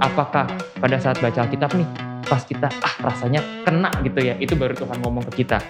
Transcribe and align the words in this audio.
Apakah 0.00 0.48
pada 0.80 0.96
saat 0.96 1.20
baca 1.20 1.44
Alkitab 1.44 1.76
nih, 1.76 1.84
pas 2.24 2.40
kita 2.40 2.72
ah 2.72 2.94
rasanya 3.04 3.44
kena 3.68 3.92
gitu 4.00 4.24
ya, 4.24 4.32
itu 4.40 4.56
baru 4.56 4.72
Tuhan 4.72 4.96
ngomong 5.04 5.28
ke 5.28 5.44
kita. 5.44 5.60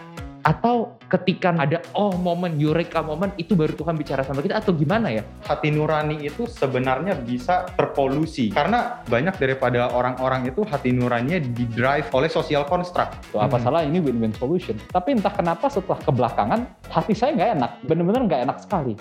Atau 0.46 0.96
ketika 1.10 1.50
ada 1.52 1.82
oh 1.98 2.14
momen, 2.14 2.54
eureka 2.56 3.02
momen, 3.02 3.34
itu 3.36 3.58
baru 3.58 3.74
Tuhan 3.74 3.98
bicara 3.98 4.22
sama 4.22 4.38
kita 4.40 4.62
atau 4.62 4.70
gimana 4.70 5.10
ya? 5.10 5.26
hati 5.44 5.74
nurani 5.74 6.22
itu 6.22 6.46
sebenarnya 6.46 7.18
bisa 7.18 7.68
terpolusi 7.74 8.54
karena 8.54 9.02
banyak 9.10 9.34
daripada 9.36 9.90
orang-orang 9.90 10.46
itu 10.46 10.62
hati 10.62 10.94
nuraninya 10.94 11.42
di 11.42 11.66
drive 11.66 12.06
oleh 12.14 12.30
social 12.30 12.62
construct. 12.70 13.34
Tuh, 13.34 13.42
apa 13.42 13.58
Hmm. 13.58 13.66
salah 13.66 13.82
ini 13.82 13.98
win-win 13.98 14.30
solution. 14.38 14.78
Tapi 14.94 15.18
entah 15.18 15.34
kenapa 15.34 15.66
setelah 15.66 15.98
kebelakangan 16.06 16.60
hati 16.86 17.18
saya 17.18 17.34
nggak 17.34 17.50
enak, 17.58 17.70
bener-bener 17.82 18.22
nggak 18.30 18.42
enak 18.46 18.58
sekali. 18.62 18.94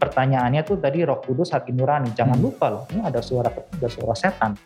Pertanyaannya 0.00 0.64
tuh 0.64 0.80
tadi 0.80 1.04
Roh 1.04 1.20
Kudus 1.20 1.52
hati 1.52 1.76
nurani. 1.76 2.16
Jangan 2.16 2.40
Hmm. 2.40 2.44
lupa 2.48 2.72
loh, 2.72 2.88
ini 2.96 3.04
ada 3.04 3.20
suara 3.20 3.52
ketiga, 3.52 3.86
suara 3.92 4.16
setan. 4.16 4.56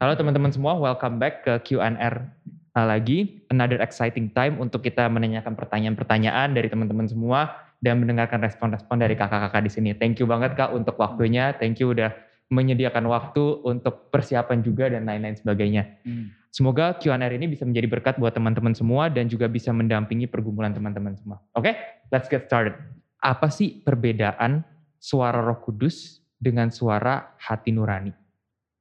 Halo 0.00 0.16
teman-teman 0.16 0.48
semua, 0.48 0.80
welcome 0.80 1.20
back 1.20 1.44
ke 1.44 1.52
Q&R 1.60 2.24
lagi. 2.72 3.44
Another 3.52 3.84
exciting 3.84 4.32
time 4.32 4.56
untuk 4.56 4.80
kita 4.80 5.04
menanyakan 5.12 5.52
pertanyaan-pertanyaan 5.58 6.56
dari 6.56 6.72
teman-teman 6.72 7.04
semua 7.04 7.52
dan 7.84 8.00
mendengarkan 8.00 8.40
respon-respon 8.40 8.96
dari 8.96 9.12
kakak-kakak 9.12 9.60
di 9.60 9.70
sini. 9.74 9.90
Thank 9.92 10.24
you 10.24 10.26
banget 10.30 10.56
Kak 10.56 10.72
untuk 10.72 10.96
waktunya. 10.96 11.52
Thank 11.52 11.84
you 11.84 11.92
udah 11.92 12.16
menyediakan 12.50 13.06
waktu 13.06 13.62
untuk 13.62 14.10
persiapan 14.10 14.60
juga 14.60 14.90
dan 14.90 15.06
lain-lain 15.06 15.38
sebagainya. 15.38 16.02
Semoga 16.50 16.98
Q&R 16.98 17.30
ini 17.30 17.46
bisa 17.46 17.62
menjadi 17.62 17.86
berkat 17.86 18.18
buat 18.18 18.34
teman-teman 18.34 18.74
semua 18.74 19.06
dan 19.06 19.30
juga 19.30 19.46
bisa 19.46 19.70
mendampingi 19.70 20.26
pergumulan 20.26 20.74
teman-teman 20.74 21.14
semua. 21.14 21.38
Oke, 21.54 21.78
let's 22.10 22.26
get 22.26 22.50
started. 22.50 22.74
Apa 23.22 23.46
sih 23.54 23.78
perbedaan 23.86 24.66
suara 24.98 25.38
Roh 25.38 25.62
Kudus 25.62 26.18
dengan 26.42 26.74
suara 26.74 27.38
hati 27.38 27.70
nurani? 27.70 28.10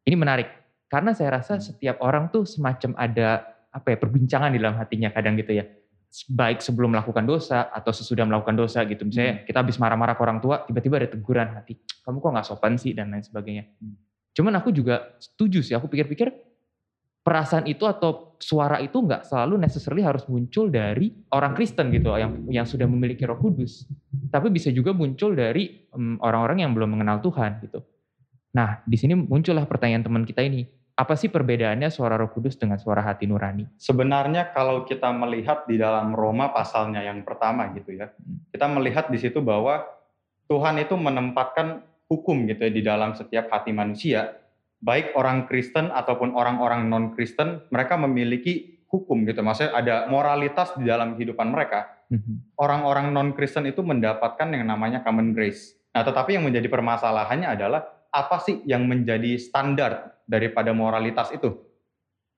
Ini 0.02 0.17
menarik 0.17 0.50
karena 0.90 1.14
saya 1.14 1.38
rasa 1.38 1.62
setiap 1.62 2.02
orang 2.02 2.34
tuh 2.34 2.50
semacam 2.50 2.97
ada 2.97 3.45
apa 3.70 3.94
ya 3.94 3.97
perbincangan 4.02 4.50
di 4.50 4.58
dalam 4.58 4.73
hatinya 4.81 5.14
kadang 5.14 5.38
gitu 5.38 5.62
ya. 5.62 5.70
Baik 6.26 6.66
sebelum 6.66 6.90
melakukan 6.90 7.22
dosa 7.22 7.70
atau 7.70 7.94
sesudah 7.94 8.26
melakukan 8.26 8.58
dosa 8.58 8.82
gitu. 8.90 9.06
Misalnya 9.06 9.46
kita 9.46 9.62
habis 9.62 9.78
marah-marah 9.78 10.18
ke 10.18 10.22
orang 10.26 10.42
tua, 10.42 10.66
tiba-tiba 10.66 10.98
ada 10.98 11.10
teguran 11.10 11.54
hati. 11.54 11.78
Kamu 12.02 12.18
kok 12.18 12.32
nggak 12.34 12.48
sopan 12.50 12.82
sih 12.82 12.98
dan 12.98 13.14
lain 13.14 13.22
sebagainya. 13.22 13.70
Cuman 14.34 14.58
aku 14.58 14.74
juga 14.74 15.14
setuju 15.22 15.62
sih. 15.62 15.78
Aku 15.78 15.86
pikir-pikir 15.86 16.34
perasaan 17.30 17.70
itu 17.70 17.86
atau 17.86 18.34
suara 18.42 18.80
itu 18.82 18.98
nggak 18.98 19.28
selalu 19.28 19.62
necessarily 19.62 20.02
harus 20.02 20.26
muncul 20.26 20.72
dari 20.72 21.12
orang 21.30 21.54
Kristen 21.54 21.92
gitu 21.92 22.16
yang 22.16 22.48
yang 22.50 22.66
sudah 22.66 22.88
memiliki 22.88 23.28
Roh 23.28 23.38
Kudus, 23.38 23.86
tapi 24.34 24.50
bisa 24.50 24.72
juga 24.72 24.96
muncul 24.96 25.36
dari 25.36 25.86
em, 25.94 26.18
orang-orang 26.24 26.66
yang 26.66 26.72
belum 26.74 26.98
mengenal 26.98 27.20
Tuhan 27.22 27.62
gitu. 27.68 27.84
Nah, 28.56 28.82
di 28.82 28.98
sini 28.98 29.14
muncullah 29.14 29.70
pertanyaan 29.70 30.02
teman 30.02 30.24
kita 30.26 30.42
ini, 30.42 30.66
apa 31.00 31.16
sih 31.16 31.31
perbedaannya 31.31 31.88
suara 31.88 32.19
Roh 32.19 32.28
Kudus 32.28 32.59
dengan 32.59 32.75
suara 32.75 33.00
hati 33.00 33.23
nurani? 33.23 33.64
Sebenarnya 33.80 34.52
kalau 34.52 34.83
kita 34.83 35.08
melihat 35.16 35.64
di 35.64 35.80
dalam 35.80 36.11
Roma 36.11 36.52
pasalnya 36.52 37.00
yang 37.00 37.23
pertama 37.23 37.72
gitu 37.72 37.95
ya, 37.95 38.11
kita 38.52 38.67
melihat 38.67 39.08
di 39.08 39.16
situ 39.16 39.39
bahwa 39.39 39.88
Tuhan 40.52 40.75
itu 40.83 41.00
menempatkan 41.00 41.88
hukum 42.11 42.44
gitu 42.52 42.67
ya 42.67 42.72
di 42.75 42.83
dalam 42.83 43.16
setiap 43.16 43.47
hati 43.47 43.72
manusia, 43.72 44.44
baik 44.83 45.16
orang 45.16 45.47
Kristen 45.47 45.88
ataupun 45.88 46.36
orang-orang 46.36 46.91
non-Kristen, 46.91 47.72
mereka 47.72 47.95
memiliki 47.95 48.84
hukum 48.91 49.23
gitu. 49.23 49.39
Maksudnya 49.39 49.72
ada 49.80 49.95
moralitas 50.11 50.75
di 50.75 50.84
dalam 50.84 51.16
kehidupan 51.16 51.47
mereka. 51.47 51.95
Orang-orang 52.59 53.13
non-Kristen 53.16 53.69
itu 53.69 53.86
mendapatkan 53.86 54.52
yang 54.52 54.67
namanya 54.67 55.00
common 55.06 55.31
grace. 55.31 55.80
Nah, 55.94 56.02
tetapi 56.02 56.36
yang 56.36 56.44
menjadi 56.44 56.67
permasalahannya 56.67 57.56
adalah 57.56 57.85
apa 58.09 58.42
sih 58.42 58.62
yang 58.66 58.86
menjadi 58.90 59.38
standar 59.38 60.18
daripada 60.25 60.74
moralitas 60.74 61.30
itu? 61.34 61.53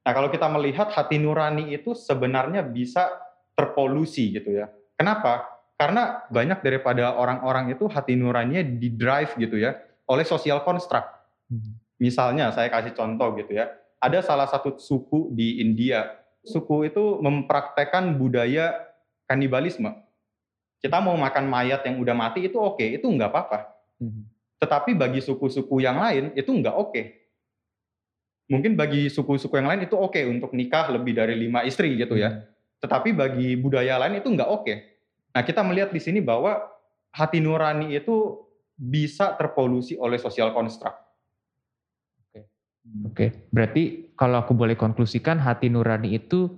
Nah, 0.01 0.11
kalau 0.11 0.33
kita 0.33 0.49
melihat 0.49 0.89
hati 0.91 1.21
nurani 1.21 1.71
itu 1.75 1.93
sebenarnya 1.93 2.65
bisa 2.65 3.07
terpolusi 3.53 4.33
gitu 4.33 4.57
ya. 4.63 4.67
Kenapa? 4.97 5.45
Karena 5.77 6.25
banyak 6.29 6.61
daripada 6.61 7.17
orang-orang 7.17 7.73
itu 7.73 7.89
hati 7.89 8.13
nuraninya 8.13 8.61
di 8.61 8.89
drive 8.93 9.33
gitu 9.37 9.57
ya 9.57 9.77
oleh 10.09 10.25
social 10.25 10.61
construct. 10.61 11.09
Misalnya 12.01 12.49
saya 12.49 12.69
kasih 12.69 12.93
contoh 12.97 13.37
gitu 13.37 13.55
ya. 13.55 13.69
Ada 14.01 14.25
salah 14.25 14.49
satu 14.49 14.77
suku 14.81 15.29
di 15.33 15.61
India. 15.61 16.17
Suku 16.41 16.89
itu 16.89 17.21
mempraktekkan 17.21 18.17
budaya 18.17 18.73
kanibalisme. 19.29 19.93
Kita 20.81 20.97
mau 20.97 21.13
makan 21.13 21.45
mayat 21.45 21.85
yang 21.85 22.01
udah 22.01 22.17
mati 22.17 22.49
itu 22.49 22.57
oke, 22.57 22.81
itu 22.81 23.05
nggak 23.05 23.29
apa-apa. 23.29 23.69
Tetapi 24.61 24.93
bagi 24.93 25.19
suku-suku 25.25 25.81
yang 25.81 25.97
lain 25.97 26.37
itu 26.37 26.53
nggak 26.53 26.75
oke. 26.77 27.01
Mungkin 28.51 28.77
bagi 28.77 29.09
suku-suku 29.09 29.57
yang 29.57 29.73
lain 29.73 29.89
itu 29.89 29.97
oke 29.97 30.21
untuk 30.29 30.53
nikah 30.53 30.93
lebih 30.93 31.17
dari 31.17 31.33
lima 31.33 31.65
istri 31.65 31.97
gitu 31.97 32.13
ya. 32.13 32.45
Tetapi 32.77 33.17
bagi 33.17 33.57
budaya 33.57 33.97
lain 33.97 34.21
itu 34.21 34.29
nggak 34.29 34.49
oke. 34.49 34.73
Nah 35.33 35.41
kita 35.41 35.65
melihat 35.65 35.89
di 35.89 35.97
sini 35.97 36.21
bahwa 36.21 36.61
hati 37.09 37.41
nurani 37.41 37.97
itu 37.97 38.45
bisa 38.77 39.33
terpolusi 39.33 39.97
oleh 39.97 40.21
social 40.21 40.53
construct. 40.53 41.01
Oke, 43.05 43.45
berarti 43.53 44.09
kalau 44.17 44.41
aku 44.41 44.57
boleh 44.57 44.73
konklusikan 44.73 45.37
hati 45.37 45.69
nurani 45.69 46.17
itu 46.17 46.49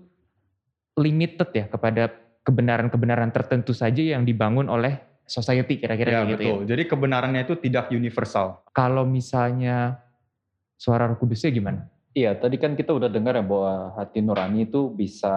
limited 0.96 1.50
ya 1.52 1.66
kepada 1.68 2.10
kebenaran-kebenaran 2.48 3.30
tertentu 3.36 3.76
saja 3.76 4.00
yang 4.00 4.24
dibangun 4.24 4.72
oleh 4.72 5.04
society 5.26 5.80
kira-kira 5.80 6.10
Ya 6.10 6.18
kayak 6.22 6.32
gitu 6.36 6.42
ya. 6.42 6.48
betul. 6.54 6.60
Jadi 6.68 6.84
kebenarannya 6.86 7.42
itu 7.44 7.56
tidak 7.58 7.86
universal. 7.90 8.62
Kalau 8.72 9.04
misalnya 9.04 10.00
suara 10.76 11.08
Roh 11.08 11.18
Kudusnya 11.18 11.50
gimana? 11.50 11.88
Iya, 12.14 12.38
tadi 12.38 12.62
kan 12.62 12.78
kita 12.78 12.94
udah 12.94 13.10
dengar 13.10 13.34
ya 13.34 13.42
bahwa 13.42 13.98
hati 13.98 14.22
nurani 14.22 14.70
itu 14.70 14.86
bisa 14.88 15.34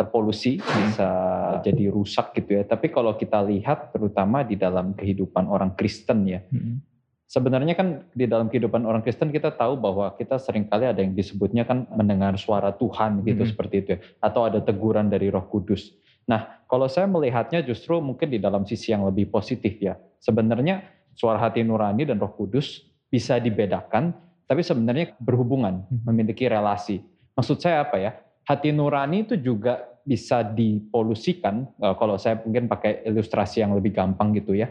terpolusi, 0.00 0.56
bisa 0.56 1.08
jadi 1.60 1.92
rusak 1.92 2.32
gitu 2.40 2.56
ya. 2.56 2.64
Tapi 2.64 2.88
kalau 2.88 3.12
kita 3.14 3.44
lihat 3.44 3.92
terutama 3.92 4.40
di 4.40 4.56
dalam 4.56 4.96
kehidupan 4.96 5.44
orang 5.44 5.76
Kristen 5.76 6.24
ya, 6.24 6.40
sebenarnya 7.28 7.76
kan 7.76 8.08
di 8.16 8.24
dalam 8.24 8.48
kehidupan 8.48 8.88
orang 8.88 9.04
Kristen 9.04 9.28
kita 9.28 9.52
tahu 9.52 9.76
bahwa 9.76 10.08
kita 10.16 10.40
sering 10.40 10.64
kali 10.64 10.88
ada 10.88 11.04
yang 11.04 11.12
disebutnya 11.12 11.68
kan 11.68 11.84
mendengar 11.92 12.32
suara 12.40 12.72
Tuhan 12.72 13.20
gitu 13.20 13.44
Mhm. 13.44 13.50
seperti 13.52 13.74
itu 13.84 13.88
ya. 13.92 13.98
Atau 14.24 14.48
ada 14.48 14.64
teguran 14.64 15.12
dari 15.12 15.28
roh 15.28 15.44
kudus. 15.44 15.99
Nah 16.28 16.60
kalau 16.68 16.86
saya 16.90 17.06
melihatnya 17.08 17.62
justru 17.64 17.98
mungkin 18.02 18.28
di 18.30 18.38
dalam 18.42 18.66
sisi 18.68 18.92
yang 18.92 19.06
lebih 19.06 19.30
positif 19.30 19.78
ya. 19.80 19.96
Sebenarnya 20.20 20.84
suara 21.16 21.40
hati 21.40 21.64
nurani 21.64 22.04
dan 22.04 22.20
roh 22.20 22.32
kudus 22.32 22.84
bisa 23.10 23.40
dibedakan 23.40 24.14
tapi 24.50 24.66
sebenarnya 24.66 25.14
berhubungan, 25.22 25.86
Mhm. 25.86 26.10
memiliki 26.10 26.50
relasi. 26.50 26.98
Maksud 27.38 27.62
saya 27.62 27.86
apa 27.86 28.02
ya? 28.02 28.18
Hati 28.42 28.74
nurani 28.74 29.22
itu 29.22 29.38
juga 29.38 29.86
bisa 30.02 30.42
dipolusikan, 30.42 31.70
eh, 31.78 31.94
kalau 31.94 32.18
saya 32.18 32.42
mungkin 32.42 32.66
pakai 32.66 33.06
ilustrasi 33.06 33.62
yang 33.62 33.78
lebih 33.78 33.94
gampang 33.94 34.34
gitu 34.34 34.58
ya. 34.58 34.66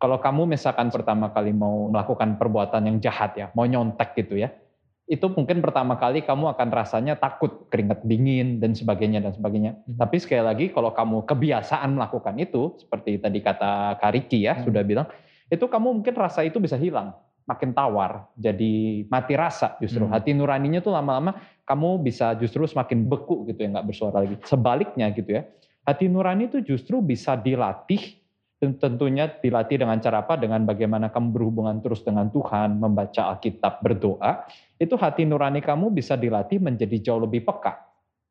Kalau 0.00 0.18
kamu 0.18 0.50
misalkan 0.50 0.90
pertama 0.90 1.30
kali 1.30 1.52
mau 1.54 1.92
melakukan 1.92 2.40
perbuatan 2.40 2.88
yang 2.90 2.98
jahat 2.98 3.36
ya, 3.36 3.46
mau 3.54 3.68
nyontek 3.68 4.16
gitu 4.18 4.34
ya, 4.40 4.50
itu 5.10 5.26
mungkin 5.26 5.58
pertama 5.58 5.98
kali 5.98 6.22
kamu 6.22 6.54
akan 6.54 6.68
rasanya 6.70 7.18
takut, 7.18 7.66
keringat 7.66 8.06
dingin 8.06 8.62
dan 8.62 8.78
sebagainya 8.78 9.18
dan 9.18 9.34
sebagainya. 9.34 9.82
Mhm. 9.82 9.98
Tapi 9.98 10.16
sekali 10.22 10.42
lagi 10.46 10.66
kalau 10.70 10.94
kamu 10.94 11.26
kebiasaan 11.26 11.98
melakukan 11.98 12.38
itu, 12.38 12.78
seperti 12.78 13.18
tadi 13.18 13.42
kata 13.42 13.98
Kariki 13.98 14.46
ya 14.46 14.54
Hmm. 14.54 14.70
sudah 14.70 14.86
bilang, 14.86 15.10
itu 15.50 15.66
kamu 15.66 15.98
mungkin 15.98 16.14
rasa 16.14 16.46
itu 16.46 16.62
bisa 16.62 16.78
hilang, 16.78 17.10
makin 17.42 17.74
tawar, 17.74 18.30
jadi 18.38 19.02
mati 19.10 19.34
rasa 19.34 19.74
justru. 19.82 20.06
Hmm. 20.06 20.14
Hati 20.14 20.30
nuraninya 20.30 20.78
tuh 20.78 20.94
lama-lama 20.94 21.42
kamu 21.66 22.06
bisa 22.06 22.38
justru 22.38 22.62
semakin 22.70 23.02
beku 23.10 23.50
gitu 23.50 23.66
ya, 23.66 23.74
nggak 23.74 23.86
bersuara 23.90 24.22
lagi. 24.22 24.38
Sebaliknya 24.46 25.10
gitu 25.10 25.42
ya, 25.42 25.42
hati 25.82 26.06
nurani 26.06 26.46
itu 26.46 26.62
justru 26.62 27.02
bisa 27.02 27.34
dilatih 27.34 28.19
tentunya 28.60 29.24
dilatih 29.24 29.80
dengan 29.80 29.96
cara 30.04 30.20
apa? 30.20 30.36
Dengan 30.36 30.68
bagaimana 30.68 31.08
kamu 31.08 31.32
berhubungan 31.32 31.80
terus 31.80 32.04
dengan 32.04 32.28
Tuhan, 32.28 32.76
membaca 32.76 33.32
Alkitab, 33.32 33.80
berdoa. 33.80 34.44
Itu 34.76 35.00
hati 35.00 35.24
nurani 35.24 35.64
kamu 35.64 35.88
bisa 35.88 36.12
dilatih 36.20 36.60
menjadi 36.60 37.10
jauh 37.10 37.24
lebih 37.24 37.40
peka. 37.48 37.80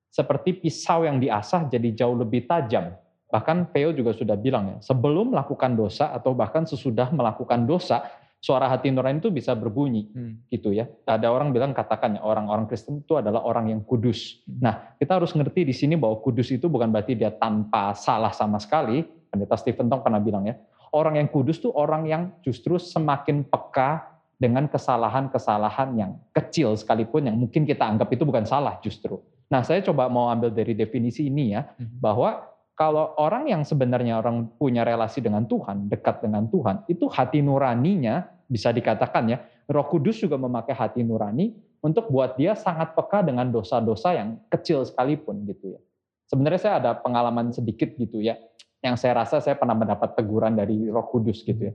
Seperti 0.09 0.61
pisau 0.61 1.05
yang 1.05 1.17
diasah 1.17 1.65
jadi 1.65 1.89
jauh 1.97 2.13
lebih 2.13 2.45
tajam. 2.45 2.93
Bahkan 3.29 3.73
Theo 3.73 3.93
juga 3.93 4.13
sudah 4.13 4.33
bilang 4.33 4.73
ya, 4.73 4.77
sebelum 4.81 5.33
melakukan 5.33 5.77
dosa 5.77 6.09
atau 6.13 6.33
bahkan 6.33 6.65
sesudah 6.65 7.13
melakukan 7.13 7.65
dosa, 7.65 8.09
suara 8.41 8.65
hati 8.71 8.89
nurani 8.89 9.21
itu 9.21 9.29
bisa 9.29 9.53
berbunyi 9.53 10.09
gitu 10.49 10.73
ya. 10.73 10.89
Ada 11.05 11.29
orang 11.29 11.53
bilang 11.53 11.75
katakan 11.75 12.17
ya 12.17 12.21
orang-orang 12.25 12.65
Kristen 12.65 13.05
itu 13.05 13.19
adalah 13.19 13.45
orang 13.45 13.69
yang 13.69 13.81
kudus. 13.85 14.41
Nah, 14.47 14.95
kita 14.97 15.19
harus 15.19 15.35
ngerti 15.35 15.67
di 15.67 15.75
sini 15.75 15.93
bahwa 15.93 16.17
kudus 16.23 16.49
itu 16.49 16.65
bukan 16.65 16.89
berarti 16.89 17.13
dia 17.13 17.29
tanpa 17.29 17.93
salah 17.93 18.33
sama 18.33 18.57
sekali. 18.57 19.18
Pendeta 19.29 19.55
Stephen 19.55 19.87
Tong 19.87 20.01
pernah 20.01 20.17
bilang 20.17 20.43
ya, 20.49 20.57
orang 20.91 21.21
yang 21.21 21.29
kudus 21.29 21.61
tuh 21.61 21.69
orang 21.71 22.09
yang 22.09 22.33
justru 22.41 22.81
semakin 22.81 23.45
peka 23.45 24.09
dengan 24.39 24.65
kesalahan-kesalahan 24.71 25.89
yang 25.99 26.11
kecil 26.31 26.73
sekalipun 26.73 27.27
yang 27.27 27.37
mungkin 27.37 27.67
kita 27.67 27.83
anggap 27.85 28.09
itu 28.09 28.23
bukan 28.25 28.47
salah 28.47 28.79
justru. 28.81 29.19
Nah, 29.51 29.61
saya 29.65 29.83
coba 29.83 30.07
mau 30.07 30.29
ambil 30.31 30.53
dari 30.53 30.73
definisi 30.73 31.27
ini 31.27 31.53
ya, 31.53 31.65
Mhm. 31.65 31.99
bahwa 31.99 32.47
kalau 32.73 33.11
orang 33.19 33.51
yang 33.51 33.67
sebenarnya 33.67 34.23
orang 34.23 34.47
punya 34.55 34.87
relasi 34.87 35.19
dengan 35.19 35.43
Tuhan, 35.43 35.91
dekat 35.91 36.23
dengan 36.23 36.47
Tuhan, 36.47 36.87
itu 36.87 37.11
hati 37.11 37.43
nuraninya 37.43 38.31
bisa 38.47 38.71
dikatakan 38.71 39.27
ya, 39.27 39.43
Roh 39.67 39.85
Kudus 39.85 40.23
juga 40.23 40.39
memakai 40.39 40.71
hati 40.73 41.03
nurani 41.03 41.51
untuk 41.83 42.07
buat 42.07 42.39
dia 42.39 42.55
sangat 42.55 42.95
peka 42.95 43.21
dengan 43.21 43.51
dosa-dosa 43.51 44.15
yang 44.15 44.39
kecil 44.47 44.87
sekalipun 44.87 45.43
gitu 45.43 45.75
ya. 45.75 45.79
Sebenarnya 46.31 46.61
saya 46.61 46.75
ada 46.79 46.91
pengalaman 46.95 47.51
sedikit 47.51 47.91
gitu 47.99 48.23
ya, 48.23 48.39
yang 48.79 48.95
saya 48.95 49.23
rasa 49.23 49.43
saya 49.43 49.59
pernah 49.59 49.75
mendapat 49.75 50.15
teguran 50.15 50.55
dari 50.55 50.87
Roh 50.87 51.07
Kudus 51.11 51.43
gitu 51.43 51.71
ya. 51.71 51.73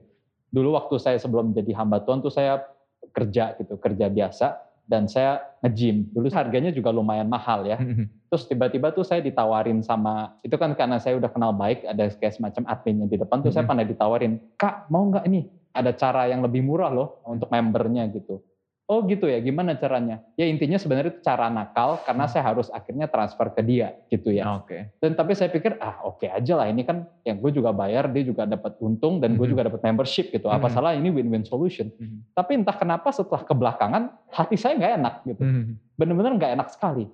Dulu 0.48 0.78
waktu 0.78 0.96
saya 1.02 1.18
sebelum 1.20 1.52
menjadi 1.52 1.76
hamba 1.76 2.00
Tuhan 2.00 2.24
tuh 2.24 2.32
saya 2.32 2.64
kerja 3.12 3.58
gitu, 3.60 3.76
kerja 3.76 4.08
biasa 4.08 4.46
dan 4.88 5.08
saya 5.08 5.40
nge-gym. 5.64 6.08
Dulu 6.12 6.28
harganya 6.32 6.72
juga 6.72 6.92
lumayan 6.92 7.28
mahal 7.28 7.64
ya. 7.68 7.76
Mhm. 7.80 8.28
Terus 8.32 8.44
tiba-tiba 8.48 8.90
tuh 8.90 9.04
saya 9.04 9.20
ditawarin 9.20 9.80
sama, 9.84 10.36
itu 10.42 10.56
kan 10.56 10.72
karena 10.74 10.98
saya 10.98 11.20
udah 11.20 11.30
kenal 11.30 11.52
baik, 11.54 11.84
ada 11.86 12.08
kayak 12.10 12.34
semacam 12.34 12.62
adminnya 12.66 13.06
di 13.06 13.16
depan 13.20 13.44
tuh 13.44 13.52
saya 13.52 13.64
Mhm. 13.64 13.70
pernah 13.70 13.84
ditawarin, 13.84 14.32
Kak 14.56 14.88
mau 14.90 15.04
nggak 15.06 15.24
nih 15.28 15.44
ada 15.74 15.90
cara 15.94 16.30
yang 16.30 16.40
lebih 16.40 16.62
murah 16.62 16.90
loh 16.90 17.20
untuk 17.26 17.50
membernya 17.50 18.06
gitu. 18.10 18.40
Oh 18.84 19.00
gitu 19.08 19.24
ya, 19.24 19.40
gimana 19.40 19.72
caranya? 19.80 20.20
Ya 20.36 20.44
intinya 20.44 20.76
sebenarnya 20.76 21.16
itu 21.16 21.24
cara 21.24 21.48
nakal 21.48 22.04
karena 22.04 22.28
saya 22.28 22.44
harus 22.52 22.68
akhirnya 22.68 23.08
transfer 23.08 23.48
ke 23.56 23.64
dia 23.64 23.96
gitu 24.12 24.28
ya. 24.28 24.60
Oke. 24.60 24.92
Dan 25.00 25.16
tapi 25.16 25.32
saya 25.32 25.48
pikir 25.48 25.80
ah 25.80 26.04
oke 26.04 26.28
aja 26.28 26.52
lah 26.52 26.68
ini 26.68 26.84
kan 26.84 27.08
yang 27.24 27.40
gue 27.40 27.48
juga 27.48 27.72
bayar, 27.72 28.12
dia 28.12 28.20
juga 28.28 28.44
dapat 28.44 28.76
untung 28.84 29.24
dan 29.24 29.40
gue 29.40 29.46
Mhm. 29.48 29.52
juga 29.56 29.62
dapat 29.72 29.80
membership 29.88 30.28
gitu. 30.28 30.52
Apa 30.52 30.68
Mhm. 30.68 30.74
salah 30.76 30.92
ini 30.92 31.08
win-win 31.08 31.48
solution. 31.48 31.88
Mhm. 31.96 32.36
Tapi 32.36 32.60
entah 32.60 32.76
kenapa 32.76 33.08
setelah 33.08 33.40
kebelakangan 33.48 34.02
hati 34.28 34.60
saya 34.60 34.76
nggak 34.76 34.92
enak 35.00 35.14
gitu 35.32 35.42
Mhm. 35.48 35.64
bener-bener 35.96 36.32
nggak 36.36 36.52
enak 36.52 36.68
sekali. 36.68 37.08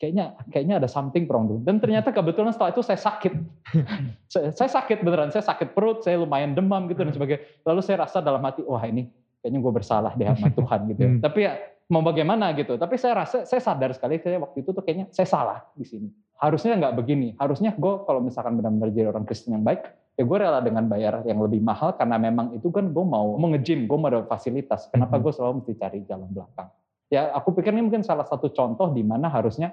Kayaknya 0.00 0.24
kayaknya 0.48 0.74
ada 0.80 0.88
something 0.88 1.28
wrong 1.28 1.44
tuh. 1.44 1.60
Dan 1.60 1.76
ternyata 1.76 2.08
kebetulan 2.08 2.56
setelah 2.56 2.72
itu 2.72 2.80
saya 2.80 2.96
sakit. 2.96 3.32
saya, 4.32 4.48
saya 4.50 4.70
sakit 4.80 5.04
beneran, 5.04 5.28
saya 5.28 5.44
sakit 5.44 5.76
perut, 5.76 6.00
saya 6.00 6.16
lumayan 6.16 6.56
demam 6.56 6.88
gitu 6.88 7.04
dan 7.04 7.12
sebagainya. 7.12 7.44
Lalu 7.68 7.80
saya 7.84 8.08
rasa 8.08 8.24
dalam 8.24 8.40
hati, 8.42 8.64
wah 8.64 8.80
ini 8.82 9.12
kayaknya 9.42 9.60
gue 9.60 9.72
bersalah 9.74 10.12
deh 10.14 10.24
sama 10.30 10.48
Tuhan 10.62 10.80
gitu. 10.88 11.00
ya. 11.02 11.10
Hmm. 11.10 11.20
Tapi 11.20 11.38
ya 11.42 11.52
mau 11.90 12.00
bagaimana 12.00 12.54
gitu. 12.54 12.78
Tapi 12.78 12.94
saya 12.96 13.26
rasa 13.26 13.42
saya 13.44 13.60
sadar 13.60 13.90
sekali 13.92 14.16
saya 14.16 14.38
waktu 14.38 14.62
itu 14.62 14.70
tuh 14.70 14.80
kayaknya 14.80 15.10
saya 15.10 15.26
salah 15.26 15.58
di 15.74 15.84
sini. 15.84 16.08
Harusnya 16.38 16.78
nggak 16.78 16.94
begini. 16.96 17.34
Harusnya 17.36 17.74
gue 17.74 17.94
kalau 18.06 18.22
misalkan 18.22 18.56
benar-benar 18.56 18.88
jadi 18.90 19.10
orang 19.10 19.26
Kristen 19.26 19.54
yang 19.54 19.62
baik, 19.62 19.82
ya 20.14 20.22
gue 20.22 20.36
rela 20.38 20.58
dengan 20.58 20.86
bayar 20.86 21.22
yang 21.22 21.38
lebih 21.38 21.58
mahal 21.60 21.94
karena 21.94 22.16
memang 22.16 22.54
itu 22.54 22.70
kan 22.70 22.88
gue 22.88 23.04
mau 23.04 23.34
mengejim, 23.36 23.86
gue 23.86 23.98
mau 23.98 24.08
ada 24.08 24.22
fasilitas. 24.24 24.86
Kenapa 24.88 25.18
Mhm. 25.18 25.22
gue 25.26 25.32
selalu 25.34 25.52
mesti 25.62 25.72
cari 25.76 25.98
jalan 26.06 26.30
belakang? 26.30 26.70
Ya 27.12 27.28
aku 27.30 27.52
pikir 27.52 27.76
ini 27.76 27.84
mungkin 27.84 28.00
salah 28.00 28.24
satu 28.24 28.48
contoh 28.48 28.88
di 28.90 29.04
mana 29.04 29.28
harusnya 29.28 29.70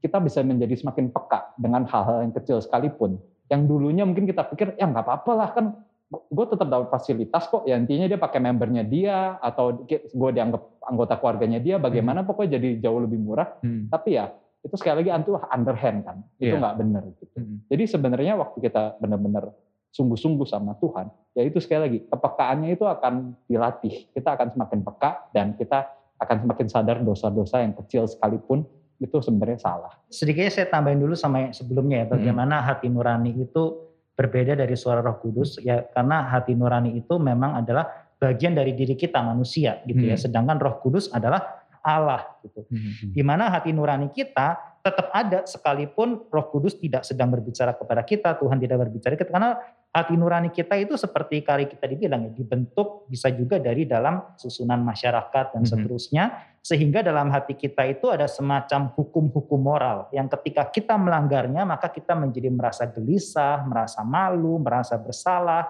kita 0.00 0.16
bisa 0.18 0.40
menjadi 0.42 0.74
semakin 0.74 1.12
peka 1.12 1.54
dengan 1.54 1.84
hal-hal 1.86 2.24
yang 2.24 2.32
kecil 2.32 2.58
sekalipun. 2.58 3.20
Yang 3.46 3.60
dulunya 3.68 4.02
mungkin 4.02 4.26
kita 4.26 4.42
pikir 4.48 4.74
ya 4.74 4.90
nggak 4.90 5.06
apa-apa 5.06 5.32
lah 5.36 5.48
kan 5.54 5.66
gue 6.10 6.46
tetap 6.50 6.66
dapat 6.66 6.90
fasilitas 6.90 7.46
kok. 7.46 7.62
Ya 7.70 7.78
intinya 7.78 8.10
dia 8.10 8.18
pakai 8.18 8.42
membernya 8.42 8.82
dia 8.82 9.38
atau 9.38 9.86
gue 9.86 10.30
dianggap 10.34 10.82
anggota 10.82 11.14
keluarganya 11.22 11.62
dia. 11.62 11.78
Bagaimana 11.78 12.26
pokoknya 12.26 12.58
jadi 12.58 12.82
jauh 12.82 12.98
lebih 12.98 13.22
murah. 13.22 13.62
Mhm. 13.62 13.94
Tapi 13.94 14.18
ya 14.18 14.34
itu 14.60 14.74
sekali 14.74 15.06
lagi 15.06 15.10
itu 15.22 15.32
underhand 15.38 15.98
kan. 16.02 16.16
Itu 16.36 16.58
Iya. 16.58 16.60
nggak 16.60 16.76
benar 16.82 17.02
gitu. 17.14 17.24
Mhm. 17.38 17.56
Jadi 17.70 17.84
sebenarnya 17.86 18.32
waktu 18.36 18.58
kita 18.58 18.98
benar-benar 18.98 19.54
sungguh-sungguh 19.90 20.46
sama 20.46 20.78
Tuhan, 20.78 21.10
ya 21.34 21.42
itu 21.42 21.58
sekali 21.58 21.80
lagi 21.82 21.98
kepekaannya 22.06 22.78
itu 22.78 22.86
akan 22.86 23.34
dilatih. 23.50 24.10
Kita 24.14 24.38
akan 24.38 24.54
semakin 24.54 24.86
peka 24.86 25.10
dan 25.34 25.58
kita 25.58 25.90
akan 26.20 26.36
semakin 26.46 26.66
sadar 26.70 26.96
dosa-dosa 27.02 27.62
yang 27.64 27.74
kecil 27.74 28.06
sekalipun 28.06 28.62
itu 29.00 29.16
sebenarnya 29.18 29.58
salah. 29.58 29.96
Sedikitnya 30.12 30.52
saya 30.52 30.66
tambahin 30.68 31.00
dulu 31.00 31.16
sama 31.16 31.48
yang 31.48 31.56
sebelumnya 31.56 32.04
ya, 32.04 32.06
bagaimana 32.12 32.60
hati 32.60 32.86
nurani 32.92 33.32
itu 33.32 33.89
berbeda 34.20 34.52
dari 34.52 34.76
suara 34.76 35.00
Roh 35.00 35.16
Kudus 35.16 35.56
ya 35.64 35.80
karena 35.80 36.28
hati 36.28 36.52
nurani 36.52 36.92
itu 37.00 37.16
memang 37.16 37.56
adalah 37.56 37.88
bagian 38.20 38.52
dari 38.52 38.76
diri 38.76 38.92
kita 38.92 39.24
manusia 39.24 39.80
gitu 39.88 40.04
ya. 40.04 40.20
Hmm. 40.20 40.24
Sedangkan 40.28 40.60
Roh 40.60 40.76
Kudus 40.84 41.08
adalah 41.08 41.64
Allah 41.80 42.36
gitu. 42.44 42.68
Mhm. 42.68 43.16
Di 43.16 43.22
mana 43.24 43.48
hati 43.48 43.72
nurani 43.72 44.12
kita 44.12 44.60
tetap 44.84 45.08
ada 45.16 45.48
sekalipun 45.48 46.28
Roh 46.28 46.46
Kudus 46.52 46.76
tidak 46.76 47.08
sedang 47.08 47.32
berbicara 47.32 47.72
kepada 47.72 48.04
kita, 48.04 48.36
Tuhan 48.36 48.60
tidak 48.60 48.84
berbicara 48.84 49.16
kita 49.16 49.32
karena 49.32 49.56
hati 49.90 50.14
nurani 50.14 50.54
kita 50.54 50.78
itu 50.78 50.94
seperti 50.94 51.42
kali 51.42 51.66
kita 51.66 51.82
dibilang 51.90 52.30
ya 52.30 52.30
dibentuk 52.30 53.10
bisa 53.10 53.26
juga 53.34 53.58
dari 53.58 53.90
dalam 53.90 54.22
susunan 54.38 54.78
masyarakat 54.86 55.50
dan 55.50 55.62
Mhm. 55.66 55.70
seterusnya 55.70 56.24
sehingga 56.62 57.02
dalam 57.02 57.26
hati 57.34 57.58
kita 57.58 57.82
itu 57.90 58.06
ada 58.06 58.30
semacam 58.30 58.94
hukum-hukum 58.94 59.58
moral 59.58 60.06
yang 60.14 60.30
ketika 60.30 60.70
kita 60.70 60.94
melanggarnya 60.94 61.66
maka 61.66 61.90
kita 61.90 62.14
menjadi 62.14 62.54
merasa 62.54 62.86
gelisah, 62.86 63.66
merasa 63.66 64.06
malu, 64.06 64.62
merasa 64.62 64.94
bersalah. 64.94 65.66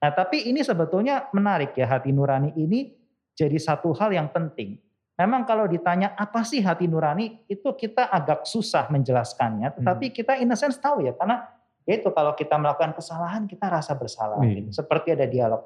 Nah, 0.00 0.10
tapi 0.12 0.48
ini 0.48 0.64
sebetulnya 0.64 1.28
menarik 1.36 1.76
ya 1.76 1.84
hati 1.84 2.16
nurani 2.16 2.56
ini 2.56 2.96
jadi 3.36 3.60
satu 3.60 3.92
hal 3.92 4.14
yang 4.14 4.32
penting. 4.32 4.80
Memang 5.14 5.46
kalau 5.46 5.70
ditanya 5.70 6.16
apa 6.18 6.42
sih 6.42 6.58
hati 6.58 6.90
nurani 6.90 7.46
itu 7.46 7.70
kita 7.76 8.10
agak 8.10 8.48
susah 8.50 8.90
menjelaskannya, 8.90 9.78
tetapi 9.78 10.10
kita 10.10 10.42
in 10.42 10.50
a 10.50 10.58
sense 10.58 10.74
tahu 10.80 11.06
ya 11.06 11.14
karena 11.14 11.53
yaitu 11.84 12.08
kalau 12.10 12.32
kita 12.32 12.56
melakukan 12.56 12.96
kesalahan 12.96 13.44
kita 13.44 13.68
rasa 13.68 13.92
bersalah 13.94 14.40
Iya. 14.40 14.66
gitu. 14.66 14.70
seperti 14.74 15.12
ada 15.12 15.24
dialog. 15.24 15.62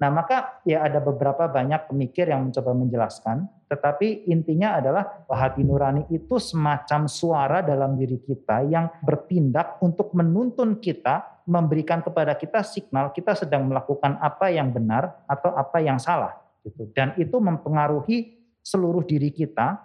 Nah, 0.00 0.08
maka 0.08 0.64
ya 0.64 0.80
ada 0.80 0.96
beberapa 0.96 1.44
banyak 1.44 1.92
pemikir 1.92 2.24
yang 2.24 2.48
mencoba 2.48 2.72
menjelaskan, 2.72 3.44
tetapi 3.68 4.24
intinya 4.32 4.80
adalah 4.80 5.28
hati 5.28 5.60
nurani 5.60 6.08
itu 6.08 6.40
semacam 6.40 7.04
suara 7.04 7.60
dalam 7.60 8.00
diri 8.00 8.16
kita 8.16 8.64
yang 8.64 8.88
bertindak 9.04 9.76
untuk 9.84 10.16
menuntun 10.16 10.80
kita, 10.80 11.44
memberikan 11.44 12.00
kepada 12.00 12.32
kita 12.32 12.64
signal 12.64 13.12
kita 13.12 13.36
sedang 13.36 13.68
melakukan 13.68 14.16
apa 14.24 14.48
yang 14.48 14.72
benar 14.72 15.20
atau 15.28 15.52
apa 15.52 15.84
yang 15.84 16.00
salah 16.00 16.32
gitu. 16.64 16.88
Dan 16.96 17.12
itu 17.20 17.36
mempengaruhi 17.36 18.40
seluruh 18.64 19.04
diri 19.04 19.28
kita, 19.28 19.84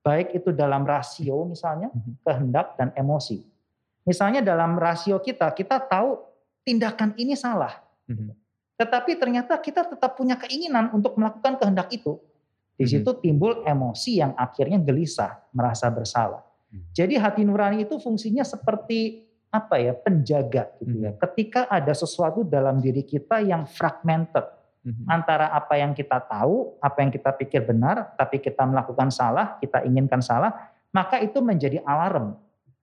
baik 0.00 0.40
itu 0.40 0.56
dalam 0.56 0.88
rasio 0.88 1.44
misalnya, 1.44 1.92
Mhm. 1.92 2.24
kehendak 2.24 2.80
dan 2.80 2.96
emosi. 2.96 3.44
Misalnya 4.04 4.40
dalam 4.40 4.76
rasio 4.80 5.20
kita, 5.20 5.52
kita 5.52 5.76
tahu 5.80 6.18
tindakan 6.64 7.14
ini 7.20 7.36
salah. 7.36 7.80
Mhm. 8.08 8.32
Tetapi 8.80 9.12
ternyata 9.20 9.60
kita 9.60 9.84
tetap 9.84 10.16
punya 10.16 10.40
keinginan 10.40 10.88
untuk 10.96 11.16
melakukan 11.20 11.60
kehendak 11.60 11.92
itu. 11.92 12.16
Di 12.80 12.88
Mhm. 12.88 12.92
situ 12.96 13.10
timbul 13.20 13.60
emosi 13.68 14.24
yang 14.24 14.32
akhirnya 14.40 14.80
gelisah, 14.80 15.44
merasa 15.52 15.92
bersalah. 15.92 16.40
Mhm. 16.72 16.96
Jadi 16.96 17.14
hati 17.20 17.42
nurani 17.44 17.84
itu 17.84 18.00
fungsinya 18.00 18.40
seperti 18.40 19.28
apa 19.50 19.82
ya, 19.82 19.92
penjaga 19.92 20.70
gitu 20.80 20.96
ya. 21.04 21.10
Ketika 21.18 21.66
ada 21.68 21.90
sesuatu 21.92 22.46
dalam 22.46 22.78
diri 22.78 23.02
kita 23.02 23.42
yang 23.42 23.66
fragmented, 23.66 24.46
Mhm. 24.80 25.04
antara 25.10 25.52
apa 25.52 25.76
yang 25.76 25.92
kita 25.92 26.22
tahu, 26.24 26.80
apa 26.80 27.04
yang 27.04 27.12
kita 27.12 27.36
pikir 27.36 27.68
benar, 27.68 28.16
tapi 28.16 28.40
kita 28.40 28.64
melakukan 28.64 29.12
salah, 29.12 29.60
kita 29.60 29.84
inginkan 29.84 30.24
salah, 30.24 30.72
maka 30.88 31.20
itu 31.20 31.36
menjadi 31.44 31.84
alarm, 31.84 32.32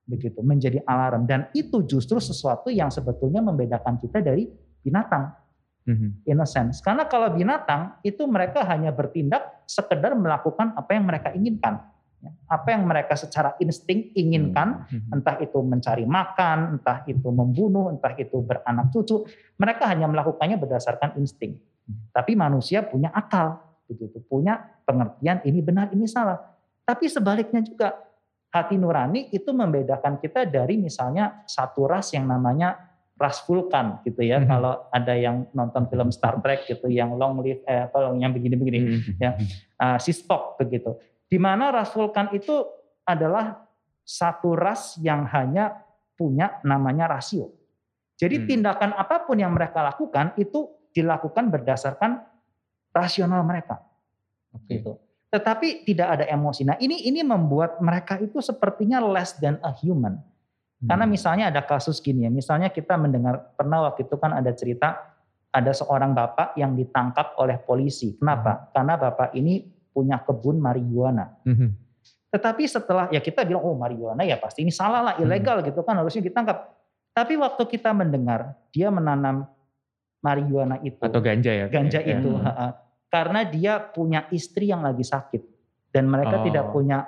begitu, 0.08 0.40
menjadi 0.40 0.80
alarm. 0.88 1.28
Dan 1.28 1.52
itu 1.52 1.84
justru 1.84 2.16
sesuatu 2.16 2.72
yang 2.72 2.88
sebetulnya 2.88 3.44
membedakan 3.44 4.00
kita 4.00 4.24
dari 4.24 4.48
binatang, 4.80 5.36
Mhm. 5.84 6.24
in 6.24 6.40
a 6.40 6.48
sense. 6.48 6.80
Karena 6.80 7.04
kalau 7.04 7.28
binatang 7.32 8.00
itu 8.00 8.24
mereka 8.24 8.64
hanya 8.64 8.88
bertindak 8.88 9.68
sekedar 9.68 10.16
melakukan 10.16 10.72
apa 10.72 10.90
yang 10.96 11.04
mereka 11.04 11.28
inginkan, 11.36 11.84
Ya, 12.18 12.34
apa 12.50 12.74
yang 12.74 12.82
mereka 12.82 13.14
secara 13.14 13.54
insting 13.62 14.10
inginkan, 14.10 14.90
Mhm. 14.90 15.14
entah 15.14 15.38
itu 15.38 15.54
mencari 15.62 16.02
makan, 16.02 16.74
entah 16.74 17.06
itu 17.06 17.30
membunuh, 17.30 17.94
entah 17.94 18.10
itu 18.18 18.42
beranak 18.42 18.90
cucu, 18.90 19.22
mereka 19.54 19.86
hanya 19.86 20.10
melakukannya 20.10 20.58
berdasarkan 20.58 21.14
insting. 21.14 21.62
Tapi 22.10 22.34
manusia 22.34 22.82
punya 22.82 23.14
akal, 23.14 23.62
begitu, 23.86 24.18
punya 24.26 24.58
pengertian 24.82 25.46
ini 25.46 25.62
benar, 25.62 25.94
ini 25.94 26.10
salah. 26.10 26.42
Tapi 26.82 27.06
sebaliknya 27.06 27.62
juga 27.62 27.94
hati 28.48 28.80
nurani 28.80 29.28
itu 29.30 29.52
membedakan 29.52 30.16
kita 30.16 30.48
dari 30.48 30.80
misalnya 30.80 31.44
satu 31.44 31.84
ras 31.84 32.16
yang 32.16 32.24
namanya 32.24 32.80
ras 33.18 33.42
vulkan 33.44 33.98
gitu 34.06 34.22
ya. 34.22 34.38
Mhm. 34.38 34.46
Kalau 34.46 34.72
ada 34.88 35.14
yang 35.18 35.50
nonton 35.52 35.90
film 35.90 36.08
Star 36.14 36.38
Trek 36.38 36.64
gitu 36.64 36.86
yang 36.86 37.18
long 37.18 37.42
live 37.42 37.60
eh, 37.66 37.90
apa 37.90 38.14
yang 38.14 38.30
begini-begini 38.30 38.78
Mhm. 38.78 39.12
ya. 39.18 39.30
uh, 39.78 39.98
si 39.98 40.14
Spock 40.14 40.56
begitu. 40.56 40.96
Di 41.28 41.36
mana 41.36 41.68
ras 41.74 41.90
vulkan 41.92 42.30
itu 42.32 42.64
adalah 43.04 43.68
satu 44.00 44.56
ras 44.56 44.96
yang 45.02 45.28
hanya 45.28 45.84
punya 46.16 46.62
namanya 46.64 47.10
rasio. 47.10 47.52
Jadi 48.16 48.42
Hmm. 48.42 48.46
tindakan 48.48 48.90
apa 48.96 49.22
pun 49.28 49.38
yang 49.38 49.52
mereka 49.52 49.84
lakukan 49.84 50.32
itu 50.40 50.66
dilakukan 50.90 51.52
berdasarkan 51.52 52.24
rasional 52.90 53.44
mereka. 53.44 53.78
Oke. 54.56 54.80
Gitu. 54.80 54.92
Tetapi 55.28 55.84
tidak 55.84 56.08
ada 56.18 56.24
emosi. 56.24 56.64
Nah 56.64 56.76
ini 56.80 57.04
ini 57.04 57.20
membuat 57.20 57.84
mereka 57.84 58.16
itu 58.16 58.40
sepertinya 58.40 58.96
less 59.04 59.36
than 59.36 59.60
a 59.60 59.72
human. 59.76 60.16
Karena 60.78 61.04
Mhm. 61.04 61.12
misalnya 61.12 61.44
ada 61.50 61.60
kasus 61.66 61.98
gini 61.98 62.24
ya, 62.24 62.30
misalnya 62.30 62.70
kita 62.70 62.94
mendengar 62.94 63.50
pernah 63.58 63.90
waktu 63.90 64.06
itu 64.06 64.14
kan 64.16 64.30
ada 64.32 64.54
cerita 64.54 65.18
ada 65.50 65.72
seorang 65.74 66.14
bapak 66.14 66.54
yang 66.54 66.76
ditangkap 66.78 67.34
oleh 67.40 67.58
polisi. 67.58 68.14
Kenapa? 68.14 68.68
Karena 68.70 68.94
bapak 68.94 69.34
ini 69.34 69.64
punya 69.90 70.22
kebun 70.22 70.62
marijuana. 70.62 71.34
Mhm. 71.44 71.68
Tetapi 72.28 72.62
setelah 72.68 73.08
ya 73.10 73.18
kita 73.18 73.42
bilang 73.42 73.64
oh 73.64 73.74
marijuana 73.74 74.22
ya 74.22 74.36
pasti 74.36 74.60
ini 74.62 74.70
salah 74.70 75.00
lah 75.02 75.14
ilegal 75.18 75.64
gitu 75.64 75.80
kan 75.82 75.96
harusnya 75.98 76.22
ditangkap. 76.24 76.72
Tapi 77.16 77.34
waktu 77.40 77.64
kita 77.66 77.90
mendengar 77.90 78.54
dia 78.70 78.92
menanam 78.92 79.48
marijuana 80.22 80.78
itu 80.84 81.00
Atau 81.02 81.18
ganja 81.18 81.50
ya? 81.50 81.66
ganja 81.66 81.98
Ya. 82.04 82.20
itu 82.20 82.30
Hmm. 82.30 82.72
Karena 83.08 83.44
dia 83.44 83.80
punya 83.80 84.28
istri 84.30 84.68
yang 84.68 84.84
lagi 84.84 85.04
sakit 85.04 85.42
dan 85.92 86.04
mereka 86.08 86.40
Oh. 86.40 86.44
tidak 86.44 86.64
punya 86.72 86.98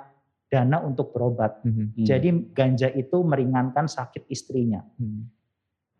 dana 0.51 0.83
untuk 0.83 1.15
berobat. 1.15 1.63
Mhm. 1.63 1.95
Hmm. 1.95 2.05
Jadi 2.05 2.27
ganja 2.51 2.91
itu 2.91 3.17
meringankan 3.23 3.87
sakit 3.87 4.27
istrinya. 4.27 4.83
Hmm. 4.99 5.31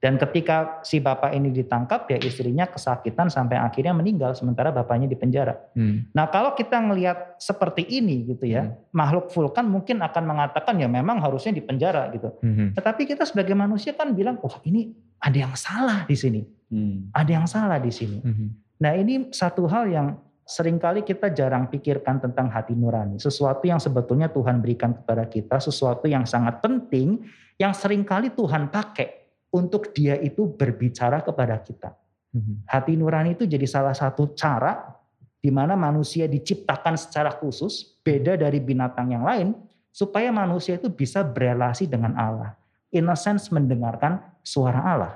Dan 0.02 0.18
ketika 0.18 0.82
si 0.82 0.98
bapak 0.98 1.30
ini 1.38 1.54
ditangkap 1.54 2.10
ya 2.10 2.18
istrinya 2.18 2.66
kesakitan 2.66 3.30
sampai 3.30 3.62
akhirnya 3.62 3.94
meninggal 3.94 4.34
sementara 4.34 4.74
bapaknya 4.74 5.06
di 5.06 5.14
penjara. 5.14 5.54
Hmm. 5.78 6.10
Nah 6.18 6.26
kalau 6.26 6.58
kita 6.58 6.74
ngelihat 6.82 7.38
seperti 7.38 7.86
ini 7.86 8.26
gitu 8.26 8.50
ya, 8.50 8.66
makhluk 8.98 9.30
vulkan 9.30 9.70
mungkin 9.70 10.02
akan 10.02 10.26
mengatakan 10.26 10.82
ya 10.82 10.90
memang 10.90 11.22
harusnya 11.22 11.54
di 11.54 11.62
penjara 11.62 12.10
gitu. 12.18 12.34
Mhm. 12.42 12.74
Tetapi 12.74 13.02
kita 13.06 13.30
sebagai 13.30 13.54
manusia 13.54 13.94
kan 13.94 14.18
bilang, 14.18 14.42
wah 14.42 14.58
ini 14.66 14.90
ada 15.22 15.38
yang 15.38 15.54
salah 15.54 16.10
di 16.10 16.18
sini, 16.18 16.42
Hmm. 16.74 17.14
ada 17.14 17.30
yang 17.30 17.46
salah 17.46 17.78
di 17.78 17.94
sini. 17.94 18.18
Mhm. 18.26 18.48
Nah 18.82 18.98
ini 18.98 19.30
satu 19.30 19.70
hal 19.70 19.94
yang 19.94 20.08
sering 20.42 20.82
kali 20.82 21.06
kita 21.06 21.30
jarang 21.32 21.70
pikirkan 21.70 22.18
tentang 22.18 22.50
hati 22.50 22.74
nurani. 22.74 23.22
Sesuatu 23.22 23.64
yang 23.70 23.78
sebetulnya 23.78 24.28
Tuhan 24.28 24.60
berikan 24.60 24.98
kepada 24.98 25.30
kita, 25.30 25.62
sesuatu 25.62 26.10
yang 26.10 26.26
sangat 26.26 26.60
penting, 26.60 27.22
yang 27.62 27.72
sering 27.78 28.02
kali 28.02 28.34
Tuhan 28.34 28.74
pakai 28.74 29.22
untuk 29.54 29.94
dia 29.94 30.18
itu 30.18 30.50
berbicara 30.50 31.22
kepada 31.22 31.62
kita. 31.62 31.94
Mhm. 32.34 32.66
Hati 32.66 32.98
nurani 32.98 33.38
itu 33.38 33.46
jadi 33.46 33.64
salah 33.70 33.94
satu 33.94 34.34
cara 34.34 34.98
di 35.42 35.50
mana 35.50 35.78
manusia 35.78 36.26
diciptakan 36.30 36.98
secara 36.98 37.34
khusus, 37.34 37.98
beda 38.06 38.38
dari 38.38 38.62
binatang 38.62 39.14
yang 39.14 39.26
lain, 39.26 39.58
supaya 39.90 40.30
manusia 40.30 40.78
itu 40.78 40.88
bisa 40.88 41.26
berelasi 41.26 41.90
dengan 41.90 42.14
Allah. 42.18 42.56
In 42.94 43.10
a 43.10 43.18
sense 43.18 43.50
mendengarkan 43.50 44.22
suara 44.46 44.82
Allah. 44.84 45.14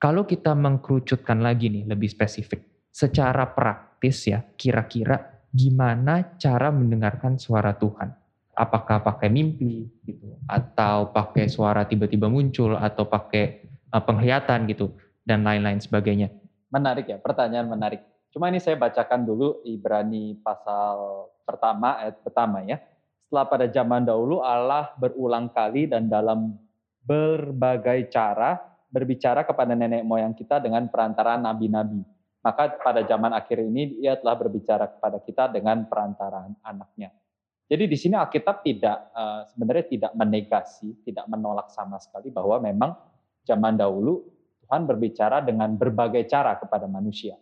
Kalau 0.00 0.26
kita 0.26 0.52
mengkerucutkan 0.52 1.40
lagi 1.40 1.70
nih 1.70 1.88
lebih 1.88 2.12
spesifik, 2.12 2.73
secara 2.94 3.50
praktis 3.50 4.30
ya, 4.30 4.46
kira-kira 4.54 5.42
gimana 5.50 6.38
cara 6.38 6.70
mendengarkan 6.70 7.42
suara 7.42 7.74
Tuhan? 7.74 8.14
Apakah 8.54 9.02
pakai 9.02 9.34
mimpi 9.34 9.90
gitu, 10.06 10.38
atau 10.46 11.10
pakai 11.10 11.50
suara 11.50 11.82
tiba-tiba 11.90 12.30
muncul, 12.30 12.78
atau 12.78 13.02
pakai 13.10 13.66
uh, 13.90 13.98
penglihatan 13.98 14.70
gitu, 14.70 14.94
dan 15.26 15.42
lain-lain 15.42 15.82
sebagainya. 15.82 16.30
Menarik 16.70 17.10
ya, 17.10 17.18
pertanyaan 17.18 17.66
menarik. 17.66 17.98
Cuma 18.30 18.46
ini 18.46 18.62
saya 18.62 18.78
bacakan 18.78 19.26
dulu 19.26 19.66
Ibrani 19.66 20.38
pasal 20.38 21.26
pertama, 21.42 21.98
ayat 21.98 22.22
pertama 22.22 22.62
ya. 22.62 22.78
Setelah 23.26 23.46
pada 23.50 23.66
zaman 23.66 24.06
dahulu 24.06 24.38
Allah 24.38 24.94
berulang 24.94 25.50
kali 25.50 25.90
dan 25.90 26.06
dalam 26.06 26.54
berbagai 27.02 28.06
cara 28.14 28.62
berbicara 28.86 29.42
kepada 29.42 29.74
nenek 29.74 30.06
moyang 30.06 30.30
kita 30.30 30.62
dengan 30.62 30.86
perantaraan 30.86 31.42
nabi-nabi. 31.42 32.13
Maka 32.44 32.76
pada 32.76 33.00
zaman 33.08 33.32
akhir 33.32 33.56
ini 33.64 34.04
ia 34.04 34.20
telah 34.20 34.36
berbicara 34.36 34.84
kepada 34.92 35.16
kita 35.24 35.48
dengan 35.48 35.88
perantaraan 35.88 36.52
anaknya. 36.60 37.08
Jadi 37.64 37.88
di 37.88 37.96
sini 37.96 38.12
Alkitab 38.20 38.60
tidak 38.60 38.96
eh, 39.16 39.42
sebenarnya 39.48 39.84
tidak 39.88 40.12
menegasi, 40.12 40.92
tidak 41.08 41.24
menolak 41.32 41.72
sama 41.72 41.96
sekali 41.96 42.28
bahwa 42.28 42.60
memang 42.60 42.92
zaman 43.48 43.80
dahulu 43.80 44.20
Tuhan 44.64 44.84
berbicara 44.84 45.40
dengan 45.40 45.72
berbagai 45.76 46.28
cara 46.28 46.56
kepada 46.60 46.84
manusia. 46.84 47.36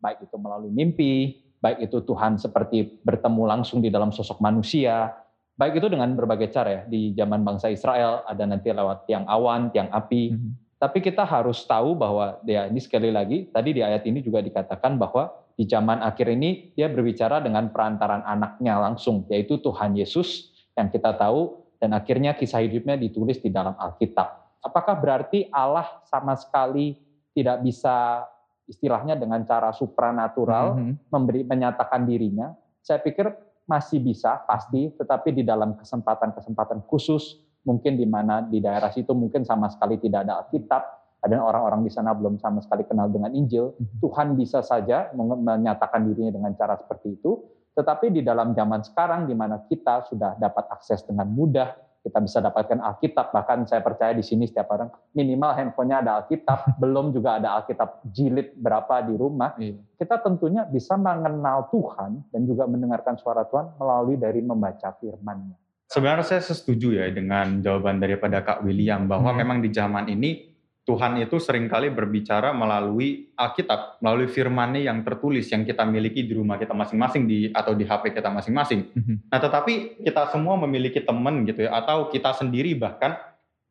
Baik 0.00 0.28
itu 0.28 0.36
melalui 0.36 0.72
mimpi, 0.72 1.40
baik 1.60 1.88
itu 1.88 2.04
Tuhan 2.04 2.36
seperti 2.36 3.00
bertemu 3.00 3.42
langsung 3.48 3.80
di 3.80 3.88
dalam 3.88 4.12
sosok 4.12 4.40
manusia, 4.44 5.12
baik 5.56 5.80
itu 5.80 5.88
dengan 5.88 6.12
berbagai 6.16 6.52
cara 6.52 6.68
ya. 6.68 6.82
Di 6.84 7.16
zaman 7.16 7.44
bangsa 7.44 7.72
Israel 7.72 8.24
ada 8.28 8.44
nanti 8.44 8.68
lewat 8.72 9.08
tiang 9.08 9.24
awan, 9.24 9.72
tiang 9.72 9.88
api. 9.88 10.36
Tapi 10.76 11.00
kita 11.00 11.24
harus 11.24 11.64
tahu 11.64 11.96
bahwa 11.96 12.36
ya 12.44 12.68
ini 12.68 12.80
sekali 12.84 13.08
lagi 13.08 13.48
tadi 13.48 13.72
di 13.72 13.80
ayat 13.80 14.04
ini 14.04 14.20
juga 14.20 14.44
dikatakan 14.44 15.00
bahwa 15.00 15.32
di 15.56 15.64
zaman 15.64 16.04
akhir 16.04 16.28
ini 16.36 16.76
dia 16.76 16.92
berbicara 16.92 17.40
dengan 17.40 17.72
perantaran 17.72 18.20
anaknya 18.28 18.76
langsung 18.76 19.24
yaitu 19.32 19.56
Tuhan 19.56 19.96
Yesus 19.96 20.52
yang 20.76 20.92
kita 20.92 21.16
tahu 21.16 21.64
dan 21.80 21.96
akhirnya 21.96 22.36
kisah 22.36 22.60
hidupnya 22.60 23.00
ditulis 23.00 23.40
di 23.40 23.48
dalam 23.48 23.72
Alkitab. 23.80 24.60
Apakah 24.60 25.00
berarti 25.00 25.48
Allah 25.48 25.88
sama 26.04 26.36
sekali 26.36 27.00
tidak 27.32 27.64
bisa 27.64 28.28
istilahnya 28.68 29.16
dengan 29.16 29.40
cara 29.48 29.72
supranatural 29.72 30.76
Mhm. 30.76 31.08
memberi 31.08 31.40
menyatakan 31.46 32.04
dirinya? 32.04 32.52
Saya 32.84 33.00
pikir 33.00 33.32
masih 33.64 33.98
bisa 33.98 34.44
pasti, 34.44 34.92
tetapi 34.92 35.32
di 35.32 35.42
dalam 35.42 35.74
kesempatan-kesempatan 35.74 36.84
khusus 36.86 37.40
mungkin 37.66 37.98
di 37.98 38.06
mana 38.06 38.46
di 38.46 38.62
daerah 38.62 38.88
situ 38.94 39.12
mungkin 39.12 39.42
sama 39.42 39.66
sekali 39.68 39.98
tidak 39.98 40.24
ada 40.24 40.46
Alkitab, 40.46 40.82
ada 41.26 41.36
orang-orang 41.42 41.82
di 41.82 41.90
sana 41.90 42.14
belum 42.14 42.38
sama 42.38 42.62
sekali 42.62 42.86
kenal 42.86 43.10
dengan 43.10 43.34
Injil, 43.34 43.74
Tuhan 43.98 44.38
bisa 44.38 44.62
saja 44.62 45.10
menyatakan 45.18 46.06
dirinya 46.06 46.38
dengan 46.38 46.54
cara 46.54 46.78
seperti 46.78 47.18
itu. 47.18 47.42
Tetapi 47.76 48.08
di 48.08 48.24
dalam 48.24 48.56
zaman 48.56 48.80
sekarang 48.86 49.28
di 49.28 49.36
mana 49.36 49.60
kita 49.68 50.08
sudah 50.08 50.40
dapat 50.40 50.64
akses 50.72 51.04
dengan 51.04 51.28
mudah, 51.28 51.76
kita 52.06 52.22
bisa 52.22 52.38
dapatkan 52.38 52.78
Alkitab, 52.78 53.34
bahkan 53.34 53.66
saya 53.66 53.82
percaya 53.82 54.14
di 54.14 54.22
sini 54.22 54.46
setiap 54.46 54.70
orang 54.70 54.94
minimal 55.12 55.50
handphonenya 55.52 56.06
ada 56.06 56.12
Alkitab, 56.22 56.70
belum 56.80 57.10
juga 57.10 57.42
ada 57.42 57.58
Alkitab 57.58 58.06
jilid 58.14 58.54
berapa 58.56 59.02
di 59.04 59.14
rumah, 59.18 59.58
Iya. 59.58 59.76
kita 59.98 60.22
tentunya 60.22 60.62
bisa 60.64 60.94
mengenal 60.94 61.66
Tuhan 61.74 62.30
dan 62.30 62.46
juga 62.46 62.70
mendengarkan 62.70 63.18
suara 63.18 63.42
Tuhan 63.44 63.74
melalui 63.76 64.14
dari 64.14 64.38
membaca 64.40 64.94
firman-Nya. 65.02 65.65
Sebenarnya 65.86 66.26
saya 66.26 66.42
setuju 66.42 66.98
ya 66.98 67.06
dengan 67.14 67.62
jawaban 67.62 68.02
daripada 68.02 68.42
Kak 68.42 68.66
William 68.66 69.06
bahwa 69.06 69.30
Hmm. 69.30 69.38
memang 69.38 69.58
di 69.62 69.70
zaman 69.70 70.10
ini 70.10 70.50
Tuhan 70.86 71.18
itu 71.18 71.42
sering 71.42 71.66
kali 71.66 71.90
berbicara 71.90 72.54
melalui 72.54 73.34
Alkitab, 73.34 73.98
melalui 73.98 74.30
firman-Nya 74.30 74.86
yang 74.86 75.02
tertulis 75.02 75.50
yang 75.50 75.66
kita 75.66 75.82
miliki 75.82 76.22
di 76.22 76.30
rumah 76.30 76.58
kita 76.58 76.70
masing-masing 76.74 77.26
di 77.26 77.50
atau 77.50 77.74
di 77.74 77.82
HP 77.82 78.14
kita 78.14 78.30
masing-masing. 78.30 78.94
Mhm. 78.94 79.14
Nah, 79.26 79.38
tetapi 79.42 79.98
kita 80.06 80.30
semua 80.30 80.54
memiliki 80.54 81.02
teman 81.02 81.42
gitu 81.42 81.66
ya 81.66 81.74
atau 81.74 82.06
kita 82.06 82.38
sendiri 82.38 82.78
bahkan 82.78 83.18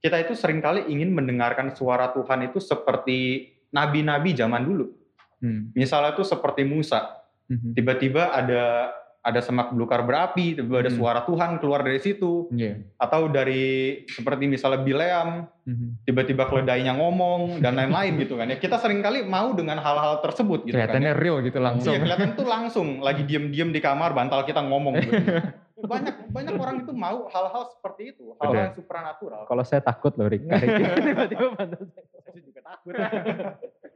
kita 0.03 0.19
itu 0.27 0.35
sering 0.35 0.59
kali 0.59 0.91
ingin 0.91 1.15
mendengarkan 1.15 1.71
suara 1.71 2.11
Tuhan 2.11 2.51
itu 2.51 2.59
seperti 2.59 3.47
nabi-nabi 3.71 4.35
zaman 4.35 4.67
dulu. 4.67 4.91
Hmm. 5.39 5.71
Misalnya 5.71 6.15
itu 6.19 6.23
seperti 6.27 6.67
Musa, 6.67 7.15
Mhm. 7.47 7.79
tiba-tiba 7.79 8.35
ada 8.35 8.91
ada 9.25 9.41
semak 9.41 9.73
belukar 9.73 10.05
berapi, 10.05 10.53
tiba-tiba 10.53 10.85
ada 10.85 10.91
Hmm. 10.93 10.99
suara 11.01 11.19
Tuhan 11.25 11.57
keluar 11.57 11.81
dari 11.81 11.97
situ 11.97 12.45
Iya. 12.53 12.77
atau 12.95 13.25
dari 13.25 13.65
seperti 14.05 14.45
misalnya 14.45 14.79
Bileam 14.79 15.49
Mhm. 15.65 16.05
tiba-tiba 16.05 16.45
keledainya 16.45 16.93
ngomong 16.93 17.57
dan 17.57 17.73
lain-lain 17.81 18.21
gitu 18.21 18.37
kan 18.37 18.45
ya 18.45 18.55
kita 18.55 18.77
sering 18.77 19.01
kali 19.01 19.25
mau 19.25 19.49
dengan 19.51 19.77
hal-hal 19.77 20.21
tersebut 20.21 20.61
gitu 20.63 20.77
kan 20.77 20.85
Kelihatannya 20.85 21.11
ya. 21.11 21.17
real 21.17 21.41
gitu 21.41 21.57
langsung. 21.57 21.89
Iya 21.89 21.99
kelihatan 21.99 22.29
tuh 22.33 22.45
langsung 22.45 22.87
lagi 23.01 23.25
diem-diem 23.25 23.73
di 23.73 23.81
kamar 23.81 24.13
bantal 24.13 24.45
kita 24.45 24.61
ngomong 24.61 24.93
gitu. 24.95 25.09
banyak 25.85 26.15
banyak 26.31 26.55
orang 26.55 26.77
itu 26.81 26.93
mau 26.93 27.25
hal-hal 27.27 27.63
seperti 27.67 28.13
itu 28.13 28.31
hal-hal 28.37 28.61
yang 28.63 28.73
supranatural 28.73 29.41
Kalau 29.43 29.61
saya 29.61 29.81
takut 29.81 30.13
loh 30.15 30.25
Rick, 30.25 30.45
tiba-tiba 31.01 31.49
bantu 31.51 31.81
saya. 31.89 32.05
saya 32.23 32.39
juga 32.39 32.61
takut 32.63 32.93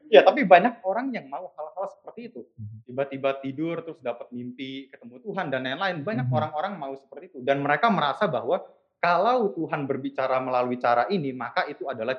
ya 0.08 0.22
tapi 0.22 0.42
banyak 0.44 0.82
orang 0.82 1.14
yang 1.14 1.26
mau 1.26 1.54
hal-hal 1.54 1.86
seperti 1.88 2.22
itu. 2.28 2.42
Tiba-tiba 2.90 3.38
tidur 3.38 3.86
terus 3.86 4.02
dapat 4.02 4.34
mimpi 4.34 4.90
ketemu 4.90 5.22
Tuhan 5.22 5.54
dan 5.54 5.62
lain-lain 5.62 6.02
banyak 6.02 6.26
Mhm. 6.26 6.34
orang-orang 6.34 6.74
mau 6.74 6.94
seperti 6.98 7.30
itu 7.30 7.40
dan 7.46 7.62
mereka 7.62 7.94
merasa 7.94 8.26
bahwa 8.26 8.66
kalau 8.98 9.54
Tuhan 9.54 9.86
berbicara 9.86 10.42
melalui 10.42 10.82
cara 10.82 11.06
ini 11.14 11.30
maka 11.30 11.70
itu 11.70 11.86
adalah 11.86 12.18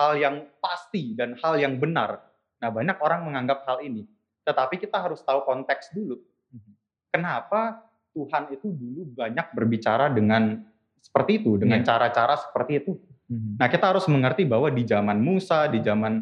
hal 0.00 0.16
yang 0.16 0.48
pasti 0.56 1.12
dan 1.12 1.36
hal 1.44 1.60
yang 1.60 1.76
benar 1.76 2.24
nah 2.56 2.72
banyak 2.72 2.96
orang 2.96 3.28
menganggap 3.28 3.68
hal 3.68 3.84
ini 3.84 4.08
tetapi 4.40 4.80
kita 4.80 4.96
harus 4.96 5.20
tahu 5.20 5.44
konteks 5.44 5.92
dulu 5.92 6.16
Mhm. 6.48 6.72
kenapa 7.12 7.84
Tuhan 8.16 8.56
itu 8.56 8.72
dulu 8.72 9.04
banyak 9.12 9.52
berbicara 9.52 10.08
dengan 10.08 10.64
seperti 10.96 11.44
itu 11.44 11.60
dengan 11.60 11.84
Iya. 11.84 11.92
cara-cara 11.92 12.40
seperti 12.40 12.72
itu 12.80 12.96
Mhm. 13.30 13.62
Nah, 13.62 13.70
kita 13.70 13.94
harus 13.94 14.10
mengerti 14.10 14.42
bahwa 14.42 14.66
di 14.74 14.82
zaman 14.82 15.22
Musa, 15.22 15.70
di 15.70 15.78
zaman 15.78 16.18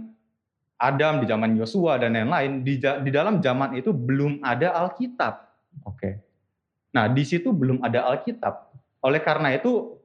Adam, 0.79 1.19
di 1.19 1.27
zaman 1.27 1.59
Yosua 1.59 1.99
dan 1.99 2.15
lain-lain, 2.15 2.63
di, 2.63 2.79
di 2.79 3.11
dalam 3.11 3.43
zaman 3.43 3.75
itu 3.75 3.91
belum 3.91 4.39
ada 4.47 4.73
Alkitab. 4.87 5.35
Oke. 5.83 6.23
Nah, 6.95 7.11
di 7.11 7.27
situ 7.27 7.51
belum 7.51 7.83
ada 7.83 8.07
Alkitab. 8.15 8.71
Oleh 9.03 9.19
karena 9.19 9.51
itu, 9.55 9.99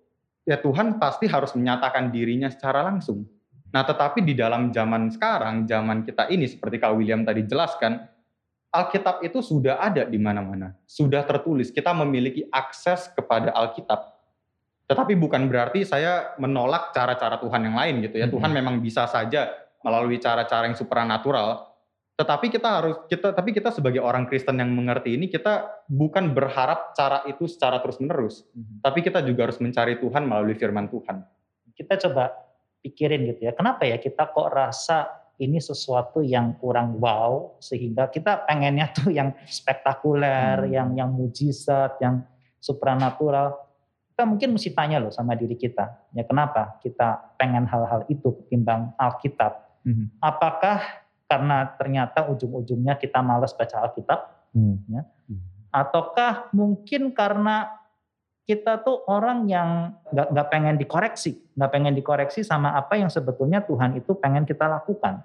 ya 0.44 0.58
Tuhan 0.58 0.98
pasti 0.98 1.30
harus 1.30 1.54
menyatakan 1.54 2.10
dirinya 2.10 2.50
secara 2.50 2.82
langsung. 2.84 3.24
Nah, 3.74 3.86
tetapi 3.86 4.22
di 4.22 4.34
dalam 4.38 4.70
zaman 4.74 5.10
sekarang, 5.14 5.66
zaman 5.66 6.06
kita 6.06 6.30
ini 6.30 6.46
seperti 6.46 6.82
Kak 6.82 6.94
William 6.94 7.26
tadi 7.26 7.46
jelaskan, 7.46 8.06
Alkitab 8.74 9.22
itu 9.22 9.46
sudah 9.46 9.78
ada 9.78 10.06
di 10.10 10.18
mana-mana, 10.18 10.74
sudah 10.90 11.22
tertulis. 11.22 11.70
Kita 11.70 11.94
memiliki 11.94 12.50
akses 12.50 13.14
kepada 13.14 13.54
Alkitab. 13.54 14.14
Tetapi 14.90 15.14
bukan 15.18 15.46
berarti 15.46 15.86
saya 15.86 16.34
menolak 16.42 16.90
cara-cara 16.94 17.38
Tuhan 17.38 17.62
yang 17.70 17.78
lain 17.78 17.96
gitu 18.06 18.18
ya. 18.18 18.26
Mhm. 18.26 18.34
Tuhan 18.34 18.52
memang 18.52 18.76
bisa 18.82 19.06
saja 19.06 19.50
melalui 19.84 20.18
cara-cara 20.18 20.66
yang 20.66 20.80
supranatural 20.80 21.70
Tetapi 22.14 22.54
kita 22.54 22.70
harus 22.70 22.96
kita 23.10 23.34
tapi 23.34 23.50
kita 23.50 23.74
sebagai 23.74 23.98
orang 23.98 24.30
Kristen 24.30 24.62
yang 24.62 24.70
mengerti 24.70 25.18
ini 25.18 25.26
kita 25.34 25.66
bukan 25.90 26.30
berharap 26.30 26.94
cara 26.94 27.26
itu 27.26 27.50
secara 27.50 27.82
terus-menerus, 27.82 28.46
tapi 28.86 29.02
kita 29.02 29.26
juga 29.26 29.50
harus 29.50 29.58
mencari 29.58 29.98
Tuhan 29.98 30.22
melalui 30.30 30.54
firman 30.54 30.86
Tuhan. 30.94 31.26
Kita 31.74 31.98
coba 32.06 32.30
pikirin 32.86 33.26
gitu 33.34 33.50
ya, 33.50 33.58
kenapa 33.58 33.90
ya 33.90 33.98
kita 33.98 34.30
kok 34.30 34.46
rasa 34.54 35.10
ini 35.42 35.58
sesuatu 35.58 36.22
yang 36.22 36.54
kurang 36.62 37.02
wow 37.02 37.58
sehingga 37.58 38.06
kita 38.14 38.46
pengennya 38.46 38.94
tuh 38.94 39.10
yang 39.10 39.34
spektakuler, 39.50 40.70
Hmm. 40.70 40.70
yang 40.70 40.90
yang 40.94 41.10
mujizat, 41.10 41.98
yang 41.98 42.22
supranatural. 42.62 43.58
Kita 44.14 44.30
mungkin 44.30 44.54
mesti 44.54 44.70
tanya 44.78 45.02
loh 45.02 45.10
sama 45.10 45.34
diri 45.34 45.58
kita, 45.58 46.14
ya 46.14 46.22
kenapa 46.30 46.78
kita 46.86 47.34
pengen 47.42 47.66
hal-hal 47.66 48.06
itu 48.06 48.38
ketimbang 48.46 48.94
Alkitab? 49.02 49.63
Mhm. 49.84 50.20
Apakah 50.20 51.04
karena 51.28 51.68
ternyata 51.80 52.28
ujung-ujungnya 52.30 52.96
kita 53.00 53.20
malas 53.20 53.52
baca 53.56 53.88
Alkitab? 53.88 54.20
Hmm. 54.54 54.80
Ataukah 55.74 56.54
mungkin 56.54 57.10
karena 57.12 57.74
kita 58.44 58.84
tuh 58.84 59.02
orang 59.08 59.48
yang 59.48 59.98
nggak 60.12 60.28
nggak 60.30 60.48
pengen 60.52 60.76
dikoreksi, 60.76 61.40
nggak 61.56 61.72
pengen 61.72 61.94
dikoreksi 61.96 62.44
sama 62.44 62.76
apa 62.76 63.00
yang 63.00 63.08
sebetulnya 63.08 63.64
Tuhan 63.64 63.96
itu 63.98 64.14
pengen 64.20 64.44
kita 64.44 64.68
lakukan 64.68 65.24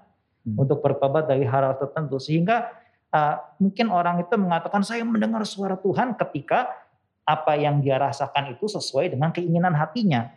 Hmm. 0.48 0.64
untuk 0.64 0.80
bertobat 0.80 1.28
dari 1.28 1.44
hal 1.44 1.76
tertentu, 1.76 2.16
sehingga 2.16 2.72
uh, 3.12 3.36
mungkin 3.60 3.92
orang 3.92 4.22
itu 4.22 4.32
mengatakan 4.38 4.80
saya 4.80 5.04
mendengar 5.04 5.44
suara 5.44 5.76
Tuhan 5.76 6.16
ketika 6.16 6.72
apa 7.28 7.58
yang 7.60 7.84
dia 7.84 8.00
rasakan 8.00 8.56
itu 8.56 8.64
sesuai 8.64 9.12
dengan 9.12 9.28
keinginan 9.28 9.76
hatinya 9.76 10.32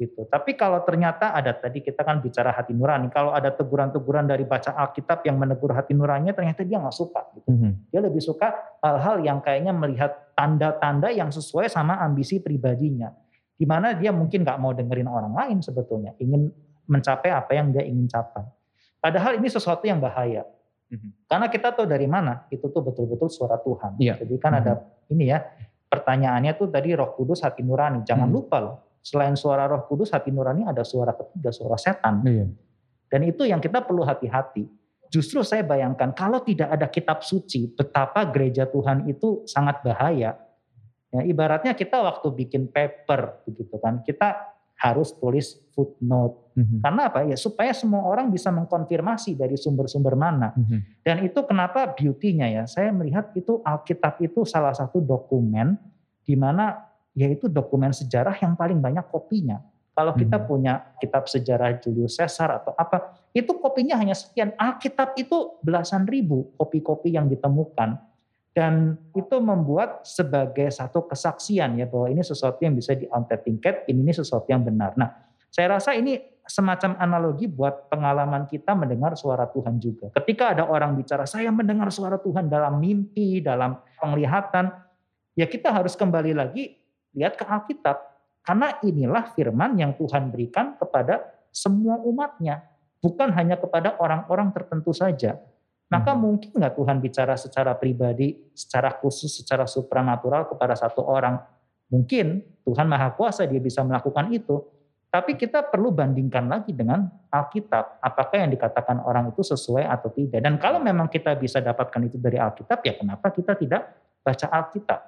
gitu. 0.00 0.24
Tapi 0.24 0.56
kalau 0.56 0.80
ternyata 0.80 1.36
ada 1.36 1.52
tadi 1.52 1.84
kita 1.84 2.00
kan 2.00 2.24
bicara 2.24 2.56
hati 2.56 2.72
nurani, 2.72 3.12
kalau 3.12 3.36
ada 3.36 3.52
teguran-teguran 3.52 4.24
dari 4.24 4.48
baca 4.48 4.72
Alkitab 4.72 5.20
yang 5.28 5.36
menegur 5.36 5.76
hati 5.76 5.92
nuraninya 5.92 6.32
ternyata 6.32 6.64
dia 6.64 6.80
nggak 6.80 6.96
suka 6.96 7.20
gitu. 7.36 7.52
Mhm. 7.52 7.92
Dia 7.92 8.00
lebih 8.00 8.24
suka 8.24 8.48
hal-hal 8.80 9.20
yang 9.20 9.44
kayaknya 9.44 9.76
melihat 9.76 10.32
tanda-tanda 10.32 11.12
yang 11.12 11.28
sesuai 11.28 11.68
sama 11.68 12.00
ambisi 12.00 12.40
pribadinya. 12.40 13.12
Di 13.60 13.68
mana 13.68 13.92
dia 13.92 14.08
mungkin 14.08 14.40
nggak 14.40 14.56
mau 14.56 14.72
dengerin 14.72 15.04
orang 15.04 15.36
lain 15.36 15.60
sebetulnya, 15.60 16.16
ingin 16.16 16.48
mencapai 16.88 17.28
apa 17.28 17.52
yang 17.52 17.68
dia 17.68 17.84
ingin 17.84 18.08
capai. 18.08 18.48
Padahal 18.96 19.36
ini 19.36 19.52
sesuatu 19.52 19.84
yang 19.84 20.00
bahaya. 20.00 20.48
Mhm. 20.88 21.28
Karena 21.28 21.46
kita 21.52 21.76
tahu 21.76 21.84
dari 21.84 22.08
mana 22.08 22.48
itu 22.48 22.64
tuh 22.72 22.80
betul-betul 22.80 23.28
suara 23.28 23.60
Tuhan. 23.60 24.00
Iya. 24.00 24.16
Jadi 24.16 24.34
kan 24.40 24.56
ada 24.56 24.80
ini 25.12 25.28
ya 25.28 25.44
pertanyaannya 25.86 26.56
tuh 26.56 26.72
tadi 26.72 26.96
Roh 26.96 27.12
Kudus 27.14 27.44
hati 27.44 27.60
nurani. 27.62 28.02
Jangan 28.02 28.26
Hmm. 28.26 28.34
lupa 28.34 28.56
loh, 28.58 28.76
selain 29.00 29.34
suara 29.34 29.64
Roh 29.66 29.88
Kudus 29.88 30.12
hati 30.12 30.28
nurani 30.28 30.68
ada 30.68 30.84
suara 30.84 31.16
ketiga 31.16 31.50
suara 31.50 31.76
setan. 31.80 32.20
Iya. 32.24 32.46
Dan 33.10 33.20
itu 33.26 33.42
yang 33.48 33.58
kita 33.58 33.82
perlu 33.82 34.06
hati-hati. 34.06 34.68
Justru 35.10 35.42
saya 35.42 35.66
bayangkan 35.66 36.14
kalau 36.14 36.38
tidak 36.46 36.70
ada 36.70 36.86
kitab 36.86 37.26
suci, 37.26 37.66
betapa 37.74 38.22
gereja 38.30 38.70
Tuhan 38.70 39.10
itu 39.10 39.42
sangat 39.42 39.82
bahaya. 39.82 40.38
Ya, 41.10 41.20
ibaratnya 41.26 41.74
kita 41.74 41.98
waktu 41.98 42.30
bikin 42.30 42.70
paper 42.70 43.42
begitu 43.42 43.74
kan, 43.82 44.06
kita 44.06 44.54
harus 44.80 45.12
tulis 45.18 45.60
footnote. 45.74 46.56
Mhm. 46.56 46.78
Karena 46.80 47.02
apa? 47.10 47.20
Ya 47.26 47.36
supaya 47.36 47.74
semua 47.76 48.06
orang 48.06 48.32
bisa 48.32 48.48
mengkonfirmasi 48.48 49.36
dari 49.36 49.58
sumber-sumber 49.58 50.16
mana. 50.16 50.56
Mhm. 50.56 51.04
Dan 51.04 51.16
itu 51.26 51.42
kenapa 51.44 51.92
beauty-nya 51.92 52.48
ya? 52.48 52.64
Saya 52.64 52.94
melihat 52.94 53.34
itu 53.36 53.60
Alkitab 53.60 54.22
itu 54.24 54.46
salah 54.48 54.72
satu 54.72 55.04
dokumen 55.04 55.76
di 56.24 56.32
mana 56.38 56.89
yaitu 57.14 57.50
dokumen 57.50 57.90
sejarah 57.90 58.34
yang 58.38 58.54
paling 58.54 58.78
banyak 58.78 59.04
kopinya. 59.10 59.58
Kalau 59.90 60.16
kita 60.16 60.40
Hmm. 60.40 60.46
punya 60.46 60.72
kitab 61.02 61.26
sejarah 61.28 61.76
Julius 61.82 62.16
Caesar 62.16 62.62
atau 62.62 62.72
apa, 62.78 63.20
itu 63.36 63.50
kopinya 63.58 63.98
hanya 63.98 64.16
sekian. 64.16 64.54
Alkitab 64.56 65.18
itu 65.18 65.60
belasan 65.60 66.06
ribu 66.06 66.54
kopi-kopi 66.56 67.12
yang 67.18 67.28
ditemukan. 67.28 67.98
Dan 68.50 68.98
itu 69.14 69.36
membuat 69.38 70.02
sebagai 70.02 70.72
satu 70.74 71.06
kesaksian 71.06 71.78
ya 71.78 71.86
bahwa 71.86 72.10
ini 72.10 72.22
sesuatu 72.24 72.58
yang 72.64 72.74
bisa 72.74 72.98
diauthenticate, 72.98 73.86
ini, 73.86 74.02
ini 74.02 74.12
sesuatu 74.14 74.46
yang 74.50 74.66
benar. 74.66 74.98
Nah, 74.98 75.10
saya 75.52 75.78
rasa 75.78 75.94
ini 75.94 76.18
semacam 76.50 76.98
analogi 76.98 77.46
buat 77.46 77.86
pengalaman 77.86 78.50
kita 78.50 78.74
mendengar 78.74 79.14
suara 79.14 79.46
Tuhan 79.46 79.78
juga. 79.78 80.10
Ketika 80.18 80.56
ada 80.56 80.66
orang 80.66 80.98
bicara, 80.98 81.30
saya 81.30 81.54
mendengar 81.54 81.94
suara 81.94 82.18
Tuhan 82.18 82.50
dalam 82.50 82.82
mimpi, 82.82 83.38
dalam 83.38 83.78
penglihatan, 84.02 84.66
ya 85.38 85.46
kita 85.46 85.70
harus 85.70 85.94
kembali 85.94 86.34
lagi 86.34 86.79
lihat 87.14 87.38
ke 87.38 87.44
Alkitab. 87.44 87.96
Karena 88.40 88.80
inilah 88.80 89.30
firman 89.36 89.76
yang 89.76 89.92
Tuhan 89.94 90.32
berikan 90.32 90.74
kepada 90.74 91.28
semua 91.52 92.00
umatnya. 92.00 92.64
Bukan 93.00 93.32
hanya 93.36 93.56
kepada 93.60 93.96
orang-orang 94.00 94.52
tertentu 94.52 94.92
saja. 94.92 95.40
Maka 95.90 96.14
Mhm. 96.14 96.20
mungkin 96.22 96.50
nggak 96.54 96.74
Tuhan 96.78 96.96
bicara 97.02 97.34
secara 97.34 97.74
pribadi, 97.74 98.38
secara 98.54 98.94
khusus, 98.94 99.42
secara 99.42 99.66
supranatural 99.66 100.46
kepada 100.46 100.78
satu 100.78 101.02
orang. 101.02 101.42
Mungkin 101.90 102.42
Tuhan 102.62 102.86
Maha 102.86 103.10
Kuasa 103.18 103.42
dia 103.50 103.58
bisa 103.58 103.82
melakukan 103.82 104.30
itu. 104.30 104.62
Tapi 105.10 105.34
kita 105.34 105.66
perlu 105.66 105.90
bandingkan 105.90 106.46
lagi 106.46 106.70
dengan 106.70 107.02
Alkitab. 107.34 107.98
Apakah 107.98 108.46
yang 108.46 108.54
dikatakan 108.54 109.02
orang 109.02 109.34
itu 109.34 109.42
sesuai 109.42 109.82
atau 109.82 110.06
tidak. 110.14 110.38
Dan 110.38 110.54
kalau 110.62 110.78
memang 110.78 111.10
kita 111.10 111.34
bisa 111.34 111.58
dapatkan 111.58 111.98
itu 112.06 112.14
dari 112.14 112.38
Alkitab, 112.38 112.78
ya 112.86 112.94
kenapa 112.94 113.34
kita 113.34 113.58
tidak 113.58 113.90
baca 114.22 114.46
Alkitab. 114.46 115.00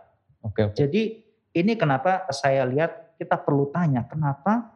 Oke, 0.43 0.67
oke. 0.67 0.75
Jadi 0.75 1.23
ini 1.53 1.77
kenapa 1.77 2.27
saya 2.33 2.65
lihat 2.65 3.17
kita 3.21 3.37
perlu 3.39 3.69
tanya, 3.71 4.09
kenapa 4.09 4.73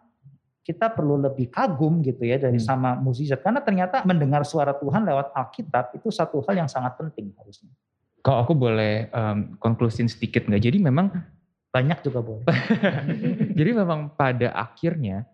kita 0.67 0.91
perlu 0.91 1.15
lebih 1.23 1.47
kagum 1.47 2.03
gitu 2.03 2.27
ya 2.27 2.43
dari 2.43 2.59
Hmm. 2.59 2.67
sama 2.67 2.91
mukjizat. 2.99 3.39
Karena 3.39 3.63
ternyata 3.63 4.03
mendengar 4.03 4.43
suara 4.43 4.75
Tuhan 4.75 5.07
lewat 5.07 5.31
Alkitab 5.31 5.95
itu 5.95 6.11
satu 6.11 6.43
hal 6.43 6.67
yang 6.67 6.71
sangat 6.71 6.99
penting 6.99 7.31
harusnya. 7.39 7.71
Kalau 8.27 8.43
aku 8.43 8.59
boleh 8.59 9.07
em, 9.07 9.55
konklusin 9.63 10.11
sedikit 10.11 10.43
nggak? 10.51 10.63
Jadi 10.63 10.79
memang 10.83 11.07
Banyak 11.77 12.09
juga 12.09 12.25
boleh. 12.25 12.49
Jadi 13.59 13.71
memang 13.77 14.09
pada 14.17 14.49
akhirnya 14.57 15.29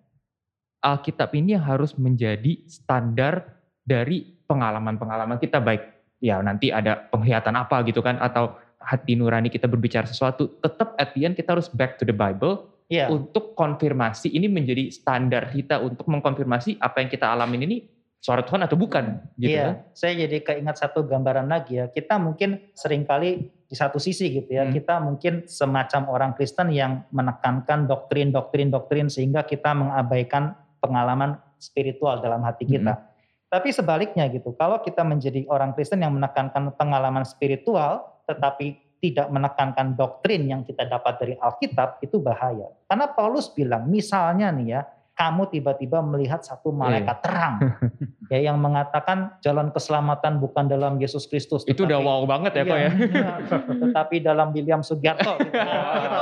Alkitab 0.83 1.31
ini 1.39 1.55
yang 1.55 1.63
harus 1.63 1.95
menjadi 1.95 2.67
standar 2.67 3.63
dari 3.87 4.43
pengalaman-pengalaman 4.51 5.39
kita 5.39 5.63
baik 5.63 6.03
ya 6.19 6.43
nanti 6.43 6.75
ada 6.75 6.99
penglihatan 6.99 7.55
apa 7.55 7.87
gitu 7.87 8.03
kan 8.03 8.19
atau 8.19 8.59
hati 8.85 9.17
nurani 9.17 9.49
kita 9.49 9.71
berbicara 9.71 10.05
sesuatu 10.05 10.51
tetap 10.61 10.95
at 10.99 11.15
the 11.15 11.25
end 11.27 11.35
kita 11.39 11.55
harus 11.55 11.71
back 11.71 11.97
to 11.99 12.05
the 12.05 12.15
Bible 12.15 12.73
Iya. 12.93 13.09
untuk 13.09 13.57
konfirmasi 13.57 14.29
ini 14.37 14.53
menjadi 14.53 14.93
standar 14.93 15.49
kita 15.49 15.81
untuk 15.81 16.05
mengkonfirmasi 16.13 16.77
apa 16.77 17.01
yang 17.01 17.09
kita 17.09 17.25
alamin 17.25 17.65
ini 17.65 17.89
suara 18.21 18.45
Tuhan 18.45 18.69
atau 18.69 18.77
bukan 18.77 19.19
gitu 19.41 19.57
iya, 19.57 19.65
kan. 19.65 19.75
saya 19.97 20.13
jadi 20.29 20.37
keingat 20.45 20.77
satu 20.79 21.03
gambaran 21.03 21.49
lagi 21.49 21.81
ya. 21.81 21.89
Kita 21.89 22.21
mungkin 22.21 22.71
sering 22.77 23.03
kali 23.09 23.51
di 23.67 23.75
satu 23.75 23.97
sisi 23.99 24.31
gitu 24.31 24.47
ya, 24.47 24.69
Hmm. 24.69 24.77
kita 24.77 25.01
mungkin 25.01 25.49
semacam 25.49 26.07
orang 26.13 26.31
Kristen 26.37 26.71
yang 26.71 27.03
menekankan 27.11 27.89
doktrin-doktrin-doktrin 27.89 29.09
sehingga 29.09 29.43
kita 29.43 29.73
mengabaikan 29.73 30.55
pengalaman 30.79 31.41
spiritual 31.59 32.21
dalam 32.21 32.45
hati 32.45 32.69
kita. 32.69 33.09
Tapi 33.49 33.73
sebaliknya 33.73 34.29
gitu, 34.29 34.53
kalau 34.55 34.85
kita 34.85 35.01
menjadi 35.03 35.49
orang 35.49 35.73
Kristen 35.73 36.05
yang 36.05 36.13
menekankan 36.13 36.77
pengalaman 36.77 37.25
spiritual 37.25 38.12
tetapi 38.25 38.67
tidak 38.99 39.27
menekankan 39.29 39.99
doktrin 39.99 40.47
yang 40.47 40.63
kita 40.63 40.87
dapat 40.87 41.19
dari 41.19 41.35
Alkitab 41.35 41.99
itu 42.01 42.23
bahaya. 42.23 42.71
Karena 42.87 43.11
Paulus 43.11 43.51
bilang, 43.51 43.91
misalnya 43.91 44.55
nih 44.55 44.79
ya, 44.79 44.81
kamu 45.13 45.51
tiba-tiba 45.51 46.01
melihat 46.01 46.41
satu 46.41 46.73
malaikat 46.73 47.21
terang 47.21 47.61
ya 48.33 48.49
yang 48.49 48.57
mengatakan 48.57 49.37
jalan 49.45 49.69
keselamatan 49.69 50.41
bukan 50.41 50.65
dalam 50.65 50.97
Yesus 50.97 51.29
Kristus 51.29 51.69
Itu 51.69 51.85
udah 51.85 52.01
wow 52.01 52.25
banget 52.25 52.57
ya 52.57 52.63
kok 52.65 52.73
Iya, 52.73 52.89
ya. 52.89 52.91
iya. 52.97 53.33
tetapi 53.85 54.25
dalam 54.25 54.57
William 54.57 54.81
Sugiarto 54.81 55.37
gitu. 55.45 55.53
Nah, 55.53 56.01
itu 56.01 56.21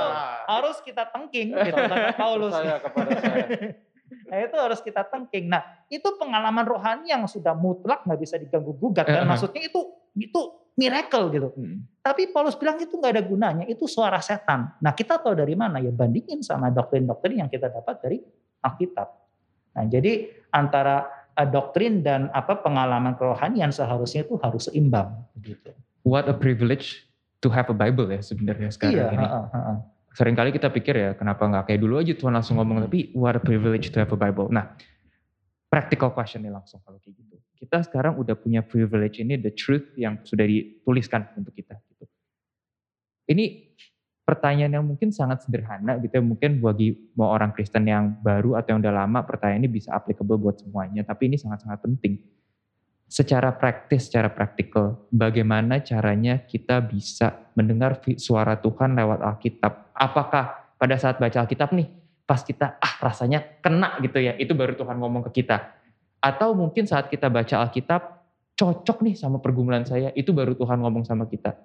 harus 0.51 0.77
kita 0.83 1.05
tengking 1.07 1.55
gitu 1.55 1.71
kata 1.79 2.19
Paulus 2.19 2.51
kepada 2.59 3.11
saya. 3.15 3.39
nah 4.27 4.39
itu 4.43 4.57
harus 4.59 4.81
kita 4.83 5.03
tengking 5.07 5.47
nah 5.47 5.63
itu 5.87 6.09
pengalaman 6.19 6.67
rohani 6.67 7.15
yang 7.15 7.23
sudah 7.31 7.55
mutlak 7.55 8.03
nggak 8.03 8.19
bisa 8.19 8.43
diganggu 8.43 8.75
gugat 8.75 9.07
dan 9.07 9.23
Eh, 9.23 9.23
eh. 9.23 9.29
maksudnya 9.31 9.63
itu 9.63 9.81
itu 10.19 10.41
miracle 10.81 11.29
gitu 11.29 11.49
Hmm. 11.53 11.85
tapi 12.01 12.33
Paulus 12.33 12.57
bilang 12.57 12.81
itu 12.81 12.97
nggak 12.97 13.13
ada 13.13 13.23
gunanya 13.23 13.65
itu 13.69 13.85
suara 13.85 14.17
setan 14.19 14.73
nah 14.81 14.97
kita 14.97 15.21
tahu 15.21 15.37
dari 15.37 15.53
mana 15.53 15.77
ya 15.77 15.93
bandingin 15.93 16.41
sama 16.41 16.73
doktrin-doktrin 16.73 17.45
yang 17.45 17.51
kita 17.53 17.69
dapat 17.69 18.01
dari 18.01 18.19
Alkitab 18.65 19.09
nah 19.77 19.85
jadi 19.85 20.13
antara 20.49 21.05
eh, 21.37 21.45
doktrin 21.45 22.01
dan 22.01 22.33
apa 22.33 22.57
pengalaman 22.59 23.13
kerohanian 23.15 23.69
seharusnya 23.69 24.25
itu 24.25 24.41
harus 24.41 24.73
seimbang 24.73 25.13
gitu 25.37 25.77
What 26.01 26.25
a 26.27 26.35
privilege 26.35 27.05
to 27.45 27.53
have 27.53 27.69
a 27.69 27.77
Bible 27.77 28.09
ya 28.09 28.25
sebenarnya 28.25 28.73
sekarang 28.73 28.97
iya 28.97 29.07
ini. 29.13 29.21
heeh, 29.21 29.45
heeh. 29.53 29.77
sering 30.11 30.33
kali 30.33 30.49
kita 30.51 30.73
pikir 30.73 30.97
ya 30.97 31.11
kenapa 31.13 31.45
nggak 31.45 31.65
kayak 31.69 31.81
dulu 31.81 32.01
aja 32.01 32.17
Tuhan 32.17 32.33
langsung 32.33 32.57
ngomong 32.57 32.89
tapi 32.89 33.13
what 33.13 33.37
a 33.37 33.43
privilege 33.43 33.93
to 33.93 34.01
have 34.01 34.09
a 34.09 34.17
Bible. 34.17 34.49
Nah, 34.49 34.75
practical 35.69 36.11
question 36.11 36.43
nih 36.43 36.51
langsung 36.51 36.81
kalau 36.83 36.99
kayak 36.99 37.15
gitu. 37.15 37.30
Kita 37.71 37.87
sekarang 37.87 38.19
udah 38.19 38.35
punya 38.35 38.67
privilege 38.67 39.23
ini 39.23 39.39
the 39.39 39.55
truth 39.55 39.95
yang 39.95 40.19
sudah 40.27 40.43
dituliskan 40.43 41.31
untuk 41.39 41.55
kita 41.55 41.79
gitu. 41.87 42.03
Ini 43.31 43.71
pertanyaan 44.27 44.75
yang 44.75 44.83
mungkin 44.83 45.15
sangat 45.15 45.47
sederhana 45.47 45.95
gitu 46.03 46.19
ya, 46.19 46.23
mungkin 46.23 46.59
bagi 46.59 47.15
mau 47.15 47.31
orang 47.31 47.55
Kristen 47.55 47.87
yang 47.87 48.19
baru 48.27 48.59
atau 48.59 48.75
yang 48.75 48.83
udah 48.83 49.07
lama 49.07 49.23
pertanyaan 49.23 49.63
ini 49.63 49.71
bisa 49.71 49.95
applicable 49.95 50.35
buat 50.35 50.59
semuanya, 50.59 51.07
tapi 51.07 51.31
ini 51.31 51.39
sangat-sangat 51.39 51.79
penting. 51.87 52.19
secara 53.11 53.51
praktis, 53.51 54.07
secara 54.07 54.31
praktikal, 54.31 55.11
bagaimana 55.11 55.83
caranya 55.83 56.47
kita 56.47 56.79
bisa 56.79 57.51
mendengar 57.59 57.99
suara 58.23 58.55
Tuhan 58.55 58.95
lewat 58.95 59.19
Alkitab? 59.19 59.91
Apakah 59.99 60.75
pada 60.79 60.95
saat 60.95 61.19
baca 61.19 61.43
Alkitab 61.43 61.75
nih, 61.75 61.91
pas 62.23 62.39
kita 62.39 62.79
ah 62.79 62.95
rasanya 63.03 63.43
kena 63.59 63.99
gitu 63.99 64.23
ya, 64.23 64.39
itu 64.39 64.55
baru 64.55 64.79
Tuhan 64.79 65.03
ngomong 65.03 65.27
ke 65.27 65.43
kita. 65.43 65.80
Atau 66.21 66.53
mungkin 66.53 66.85
saat 66.85 67.09
kita 67.09 67.33
baca 67.33 67.65
Alkitab, 67.65 68.23
cocok 68.57 69.05
nih 69.05 69.17
sama 69.17 69.41
pergumulan 69.41 69.89
saya, 69.89 70.13
itu 70.13 70.37
baru 70.37 70.53
Tuhan 70.53 70.81
ngomong 70.85 71.09
sama 71.09 71.25
kita. 71.25 71.57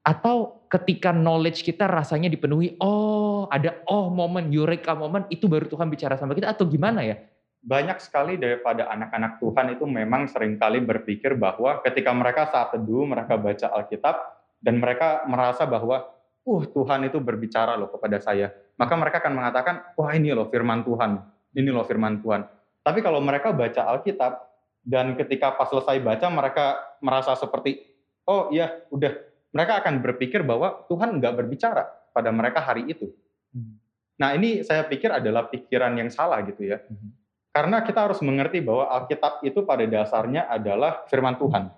Atau 0.00 0.64
ketika 0.72 1.12
knowledge 1.12 1.60
kita 1.60 1.84
rasanya 1.84 2.32
dipenuhi, 2.32 2.80
oh 2.80 3.44
ada 3.52 3.84
oh 3.92 4.08
momen, 4.08 4.48
eureka 4.48 4.96
momen, 4.96 5.28
itu 5.28 5.44
baru 5.44 5.68
Tuhan 5.68 5.92
bicara 5.92 6.16
sama 6.16 6.32
kita, 6.32 6.48
atau 6.48 6.64
gimana 6.64 7.04
ya? 7.04 7.20
banyak 7.58 7.98
sekali 7.98 8.38
daripada 8.38 8.86
anak-anak 8.86 9.42
Tuhan 9.42 9.66
itu 9.74 9.84
memang 9.84 10.30
sering 10.30 10.56
kali 10.56 10.78
berpikir 10.78 11.34
bahwa 11.34 11.82
ketika 11.82 12.14
mereka 12.14 12.46
saat 12.48 12.70
teduh, 12.72 13.02
mereka 13.04 13.34
baca 13.34 13.66
Alkitab, 13.74 14.16
dan 14.62 14.78
mereka 14.78 15.26
merasa 15.26 15.66
bahwa, 15.66 16.06
uh 16.48 16.62
Tuhan 16.64 17.06
itu 17.06 17.18
berbicara 17.18 17.74
loh 17.76 17.90
kepada 17.90 18.22
saya. 18.22 18.50
Maka 18.78 18.94
mereka 18.94 19.20
akan 19.20 19.34
mengatakan, 19.34 19.74
wah 19.98 20.10
ini 20.14 20.30
loh 20.30 20.46
firman 20.48 20.86
Tuhan, 20.86 21.18
ini 21.58 21.70
loh 21.70 21.84
firman 21.84 22.22
Tuhan. 22.22 22.46
Tapi 22.82 23.04
kalau 23.04 23.20
mereka 23.20 23.52
baca 23.52 23.94
Alkitab, 23.94 24.48
dan 24.88 25.12
ketika 25.20 25.52
pas 25.52 25.68
selesai 25.68 26.00
baca 26.00 26.26
mereka 26.32 26.66
merasa 27.04 27.36
seperti, 27.36 27.84
oh 28.24 28.48
iya 28.48 28.72
udah, 28.88 29.12
mereka 29.52 29.84
akan 29.84 30.00
berpikir 30.00 30.40
bahwa 30.40 30.88
Tuhan 30.88 31.20
nggak 31.20 31.34
berbicara 31.44 31.84
pada 32.12 32.32
mereka 32.32 32.64
hari 32.64 32.88
itu. 32.88 33.12
Hmm. 33.52 33.76
Nah 34.16 34.32
ini 34.32 34.64
saya 34.64 34.88
pikir 34.88 35.12
adalah 35.12 35.52
pikiran 35.52 35.92
yang 36.00 36.08
salah 36.08 36.40
gitu 36.46 36.64
ya. 36.64 36.80
Hmm. 36.88 37.12
Karena 37.52 37.82
kita 37.82 38.06
harus 38.08 38.20
mengerti 38.22 38.62
bahwa 38.62 38.86
Alkitab 38.86 39.42
itu 39.42 39.64
pada 39.66 39.84
dasarnya 39.84 40.46
adalah 40.48 41.04
firman 41.10 41.36
Tuhan. 41.36 41.68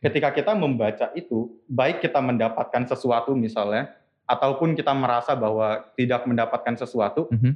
Ketika 0.00 0.32
kita 0.32 0.56
membaca 0.56 1.12
itu, 1.12 1.60
baik 1.68 2.00
kita 2.00 2.24
mendapatkan 2.24 2.88
sesuatu 2.88 3.36
misalnya, 3.36 3.92
ataupun 4.24 4.72
kita 4.72 4.94
merasa 4.96 5.36
bahwa 5.36 5.84
tidak 5.98 6.24
mendapatkan 6.24 6.78
sesuatu, 6.80 7.28
mm 7.28 7.36
-hmm. 7.36 7.52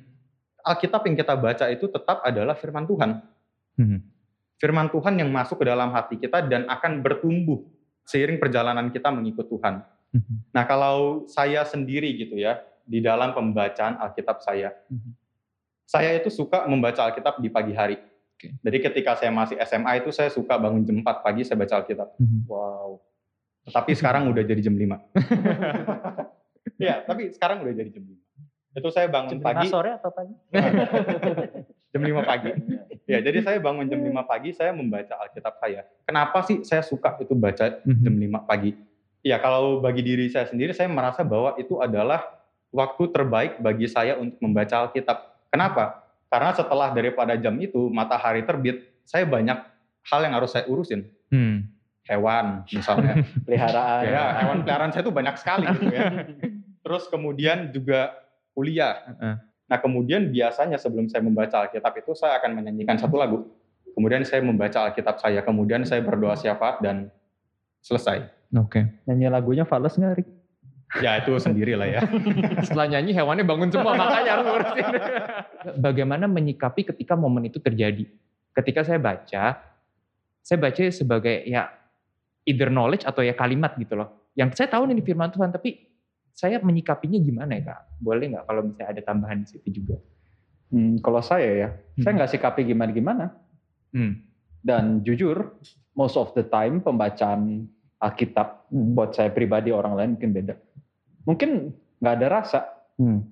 Alkitab 0.65 1.05
yang 1.05 1.17
kita 1.21 1.35
baca 1.37 1.69
itu 1.69 1.87
tetap 1.87 2.25
adalah 2.25 2.57
firman 2.57 2.89
Tuhan. 2.89 3.21
Mm 3.77 3.85
-hmm. 3.85 4.01
Firman 4.57 4.89
Tuhan 4.89 5.15
yang 5.21 5.29
masuk 5.29 5.61
ke 5.61 5.69
dalam 5.69 5.93
hati 5.93 6.17
kita 6.17 6.41
dan 6.49 6.65
akan 6.67 7.05
bertumbuh 7.05 7.61
seiring 8.09 8.41
perjalanan 8.41 8.89
kita 8.89 9.13
mengikut 9.13 9.45
Tuhan. 9.47 9.85
Mm 10.11 10.21
-hmm. 10.25 10.37
Nah 10.57 10.65
kalau 10.65 11.29
saya 11.29 11.63
sendiri 11.69 12.09
gitu 12.17 12.41
ya, 12.41 12.65
di 12.89 13.05
dalam 13.05 13.37
pembacaan 13.37 14.01
Alkitab 14.01 14.41
saya, 14.41 14.73
mm 14.89 14.97
-hmm 14.97 15.15
saya 15.85 16.17
itu 16.17 16.33
suka 16.33 16.65
membaca 16.65 17.05
Alkitab 17.05 17.39
di 17.39 17.53
pagi 17.53 17.77
hari. 17.77 18.01
Okay. 18.35 18.57
Jadi 18.65 18.79
ketika 18.91 19.15
saya 19.15 19.31
masih 19.31 19.57
SMA 19.63 20.03
itu 20.03 20.11
saya 20.11 20.33
suka 20.33 20.57
bangun 20.59 20.83
jam 20.83 20.99
4 21.05 21.23
pagi 21.23 21.45
saya 21.47 21.61
baca 21.61 21.75
Alkitab. 21.85 22.09
Mm-hmm. 22.19 22.41
Wow. 22.49 22.91
Tapi 23.77 23.93
sekarang 23.97 24.29
udah 24.29 24.43
jadi 24.45 24.61
jam 24.61 24.77
5. 24.77 24.85
Iya, 26.75 27.07
tapi 27.07 27.31
sekarang 27.31 27.63
udah 27.63 27.71
jadi 27.71 27.87
jam 27.87 28.03
5. 28.03 28.19
Itu 28.75 28.91
saya 28.91 29.07
bangun 29.07 29.39
jam 29.39 29.43
pagi. 29.43 29.67
sore 29.71 29.95
atau 29.95 30.11
pagi? 30.11 30.35
jam 31.95 32.03
5 32.03 32.27
pagi. 32.27 32.51
Ya, 33.07 33.23
jadi 33.23 33.39
saya 33.47 33.59
bangun 33.63 33.87
jam 33.87 34.03
5 34.03 34.11
pagi, 34.27 34.51
saya 34.51 34.75
membaca 34.75 35.15
Alkitab 35.23 35.55
saya. 35.63 35.87
Kenapa 36.03 36.43
sih 36.43 36.67
saya 36.67 36.83
suka 36.83 37.15
itu 37.23 37.39
baca 37.39 37.79
mm-hmm. 37.87 38.03
jam 38.03 38.15
5 38.43 38.51
pagi? 38.51 38.75
Ya, 39.23 39.39
kalau 39.39 39.79
bagi 39.79 40.03
diri 40.03 40.27
saya 40.27 40.51
sendiri, 40.51 40.75
saya 40.75 40.91
merasa 40.91 41.23
bahwa 41.23 41.55
itu 41.57 41.79
adalah 41.79 42.27
waktu 42.75 43.15
terbaik 43.15 43.63
bagi 43.63 43.87
saya 43.87 44.19
untuk 44.19 44.43
membaca 44.43 44.91
Alkitab 44.91 45.35
Kenapa? 45.55 46.03
Karena 46.27 46.51
setelah 46.51 46.91
daripada 46.91 47.39
jam 47.39 47.55
itu 47.63 47.87
matahari 47.95 48.43
terbit, 48.43 48.91
saya 49.07 49.23
banyak 49.23 49.55
hal 50.11 50.21
yang 50.27 50.35
harus 50.35 50.51
saya 50.51 50.67
urusin. 50.67 51.07
Hmm. 51.31 51.71
Hewan 52.11 52.67
misalnya. 52.67 53.23
Peliharaan. 53.47 54.03
Ya, 54.03 54.25
hewan 54.43 54.67
peliharaan 54.67 54.91
saya 54.91 55.07
itu 55.07 55.15
banyak 55.15 55.39
sekali 55.39 55.71
gitu 55.79 55.95
ya. 55.95 56.27
Terus 56.85 57.07
kemudian 57.07 57.71
juga 57.71 58.24
kuliah. 58.55 59.03
Nah 59.69 59.79
kemudian 59.83 60.31
biasanya 60.31 60.79
sebelum 60.79 61.11
saya 61.11 61.21
membaca 61.27 61.67
Alkitab 61.67 61.93
itu 61.99 62.15
saya 62.15 62.39
akan 62.39 62.63
menyanyikan 62.63 62.97
satu 62.97 63.19
lagu. 63.19 63.45
Kemudian 63.95 64.27
saya 64.27 64.43
membaca 64.43 64.91
Alkitab 64.91 65.23
saya, 65.23 65.43
kemudian 65.47 65.87
saya 65.87 66.03
berdoa 66.03 66.35
siapa 66.35 66.83
dan 66.83 67.11
selesai. 67.83 68.27
Oke. 68.59 68.83
Okay. 68.83 68.85
Nyanyi 69.07 69.27
lagunya 69.31 69.65
fals 69.67 69.95
nggak, 69.95 70.13
Rik? 70.19 70.29
Ya 71.03 71.19
itu 71.19 71.35
sendiri 71.43 71.75
lah 71.75 71.91
ya. 71.91 72.01
Setelah 72.67 72.87
nyanyi 72.87 73.15
hewannya 73.15 73.43
bangun 73.47 73.71
semua 73.71 73.99
makanya 73.99 74.31
harus 74.39 74.47
ngurusin. 74.47 74.87
Bagaimana 75.79 76.25
menyikapi 76.31 76.87
ketika 76.95 77.19
momen 77.19 77.51
itu 77.51 77.59
terjadi? 77.59 78.07
Ketika 78.55 78.87
saya 78.87 79.03
baca, 79.03 79.59
saya 80.39 80.59
baca 80.59 80.83
sebagai 80.95 81.43
ya 81.51 81.67
either 82.47 82.71
knowledge 82.71 83.03
atau 83.03 83.27
ya 83.27 83.35
kalimat 83.35 83.75
gitu 83.75 83.99
loh. 83.99 84.31
Yang 84.39 84.59
saya 84.59 84.71
tahu 84.71 84.87
ini 84.91 85.03
firman 85.03 85.35
Tuhan, 85.35 85.51
tapi 85.51 85.94
saya 86.35 86.59
menyikapinya 86.59 87.19
gimana 87.23 87.57
ya 87.57 87.63
kak? 87.71 87.81
Boleh 88.03 88.35
nggak 88.35 88.45
kalau 88.45 88.61
misalnya 88.67 88.91
ada 88.91 89.03
tambahan 89.07 89.39
di 89.43 89.47
situ 89.55 89.69
juga? 89.71 89.97
Hmm, 90.75 90.99
kalau 90.99 91.23
saya 91.23 91.51
ya, 91.55 91.69
hmm. 91.71 92.03
saya 92.03 92.13
nggak 92.19 92.33
sikapi 92.35 92.67
gimana-gimana. 92.67 93.31
Hmm. 93.95 94.27
Dan 94.59 95.07
jujur, 95.07 95.55
most 95.95 96.19
of 96.19 96.35
the 96.35 96.43
time 96.43 96.83
pembacaan 96.83 97.71
Alkitab 98.03 98.67
buat 98.69 99.15
saya 99.15 99.31
pribadi 99.31 99.71
orang 99.71 99.95
lain 99.95 100.11
mungkin 100.19 100.35
beda 100.35 100.55
mungkin 101.29 101.73
nggak 101.99 102.15
ada 102.21 102.29
rasa. 102.29 102.61
Hmm. 103.01 103.25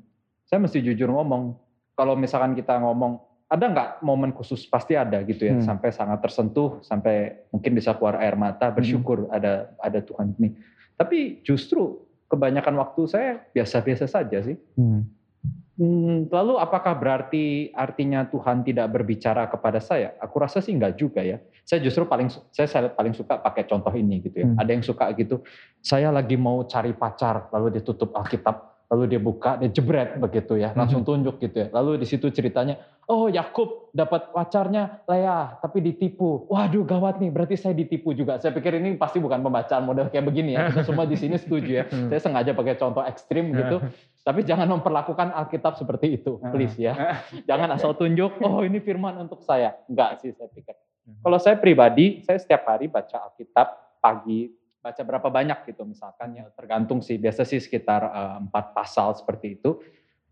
Saya 0.48 0.58
mesti 0.60 0.82
jujur 0.82 1.08
ngomong. 1.12 1.56
Kalau 1.92 2.16
misalkan 2.16 2.56
kita 2.56 2.80
ngomong, 2.80 3.20
ada 3.52 3.68
nggak 3.68 3.90
momen 4.00 4.32
khusus? 4.32 4.64
Pasti 4.66 4.96
ada 4.96 5.20
gitu 5.24 5.48
ya. 5.48 5.54
Hmm. 5.60 5.64
Sampai 5.64 5.92
sangat 5.92 6.24
tersentuh, 6.24 6.80
sampai 6.82 7.46
mungkin 7.52 7.72
bisa 7.76 7.94
keluar 7.96 8.18
air 8.20 8.34
mata, 8.34 8.72
bersyukur 8.72 9.28
hmm. 9.28 9.36
ada 9.36 9.52
ada 9.78 10.00
Tuhan 10.00 10.34
ini. 10.40 10.56
Tapi 10.96 11.44
justru 11.44 12.00
kebanyakan 12.32 12.80
waktu 12.80 13.02
saya 13.04 13.32
biasa-biasa 13.52 14.08
saja 14.08 14.40
sih. 14.40 14.56
Hmm. 14.80 15.04
Hmm, 15.72 16.28
lalu 16.28 16.60
apakah 16.60 16.92
berarti 16.96 17.72
artinya 17.72 18.28
Tuhan 18.28 18.60
tidak 18.64 18.92
berbicara 18.92 19.48
kepada 19.48 19.80
saya? 19.80 20.16
Aku 20.20 20.40
rasa 20.40 20.60
sih 20.60 20.72
enggak 20.72 20.96
juga 21.00 21.20
ya. 21.24 21.40
Saya 21.64 21.80
justru 21.84 22.04
paling 22.08 22.32
saya 22.52 22.92
paling 22.92 23.12
suka 23.16 23.40
pakai 23.40 23.64
contoh 23.68 23.92
ini 23.92 24.20
gitu 24.24 24.44
ya. 24.44 24.48
Hmm. 24.48 24.60
Ada 24.60 24.70
yang 24.72 24.84
suka 24.84 25.08
gitu. 25.16 25.44
Saya 25.84 26.08
lagi 26.12 26.36
mau 26.40 26.64
cari 26.64 26.92
pacar 26.96 27.52
lalu 27.52 27.80
ditutup 27.80 28.12
Alkitab 28.16 28.71
lalu 28.92 29.16
dia 29.16 29.20
buka, 29.24 29.56
dia 29.56 29.72
jebret 29.72 30.20
begitu 30.20 30.60
ya, 30.60 30.76
langsung 30.76 31.00
mhm. 31.00 31.08
tunjuk 31.08 31.34
gitu 31.40 31.64
ya. 31.64 31.68
Lalu 31.72 32.04
di 32.04 32.06
situ 32.06 32.28
ceritanya, 32.28 32.76
oh 33.08 33.32
Yakub 33.32 33.88
dapat 33.96 34.28
pacarnya 34.36 35.00
Lea, 35.08 35.56
tapi 35.64 35.80
ditipu. 35.80 36.44
Waduh 36.52 36.84
gawat 36.84 37.16
nih, 37.16 37.32
berarti 37.32 37.56
saya 37.56 37.72
ditipu 37.72 38.12
juga. 38.12 38.36
Saya 38.36 38.52
pikir 38.52 38.76
ini 38.76 39.00
pasti 39.00 39.16
bukan 39.16 39.40
pembacaan 39.40 39.88
model 39.88 40.12
kayak 40.12 40.28
begini 40.28 40.60
ya. 40.60 40.68
Kita 40.68 40.84
semua 40.84 41.08
di 41.08 41.16
sini 41.16 41.40
setuju 41.40 41.70
ya. 41.72 41.84
Saya 42.12 42.20
sengaja 42.20 42.52
pakai 42.52 42.76
contoh 42.76 43.00
ekstrim 43.00 43.56
gitu. 43.56 43.80
Tapi 44.28 44.44
jangan 44.44 44.68
memperlakukan 44.78 45.34
Alkitab 45.34 45.74
seperti 45.80 46.20
itu, 46.20 46.38
please 46.52 46.78
ya. 46.78 46.94
Jangan 47.50 47.74
asal 47.74 47.98
tunjuk, 47.98 48.38
oh 48.44 48.62
ini 48.62 48.78
firman 48.78 49.18
untuk 49.18 49.42
saya. 49.42 49.74
Enggak 49.90 50.22
sih 50.22 50.30
saya 50.30 50.46
pikir. 50.46 50.78
Hmm. 51.02 51.18
Kalau 51.26 51.38
saya 51.42 51.58
pribadi, 51.58 52.22
saya 52.22 52.38
setiap 52.38 52.62
hari 52.70 52.86
baca 52.86 53.18
Alkitab 53.18 53.98
pagi, 53.98 54.46
baca 54.82 55.02
berapa 55.06 55.28
banyak 55.30 55.62
gitu 55.70 55.86
misalkan 55.86 56.34
ya 56.34 56.50
tergantung 56.58 56.98
sih. 57.00 57.16
Biasa 57.16 57.46
sih 57.46 57.62
sekitar 57.62 58.02
uh, 58.02 58.36
empat 58.42 58.74
pasal 58.74 59.14
seperti 59.14 59.56
itu. 59.56 59.78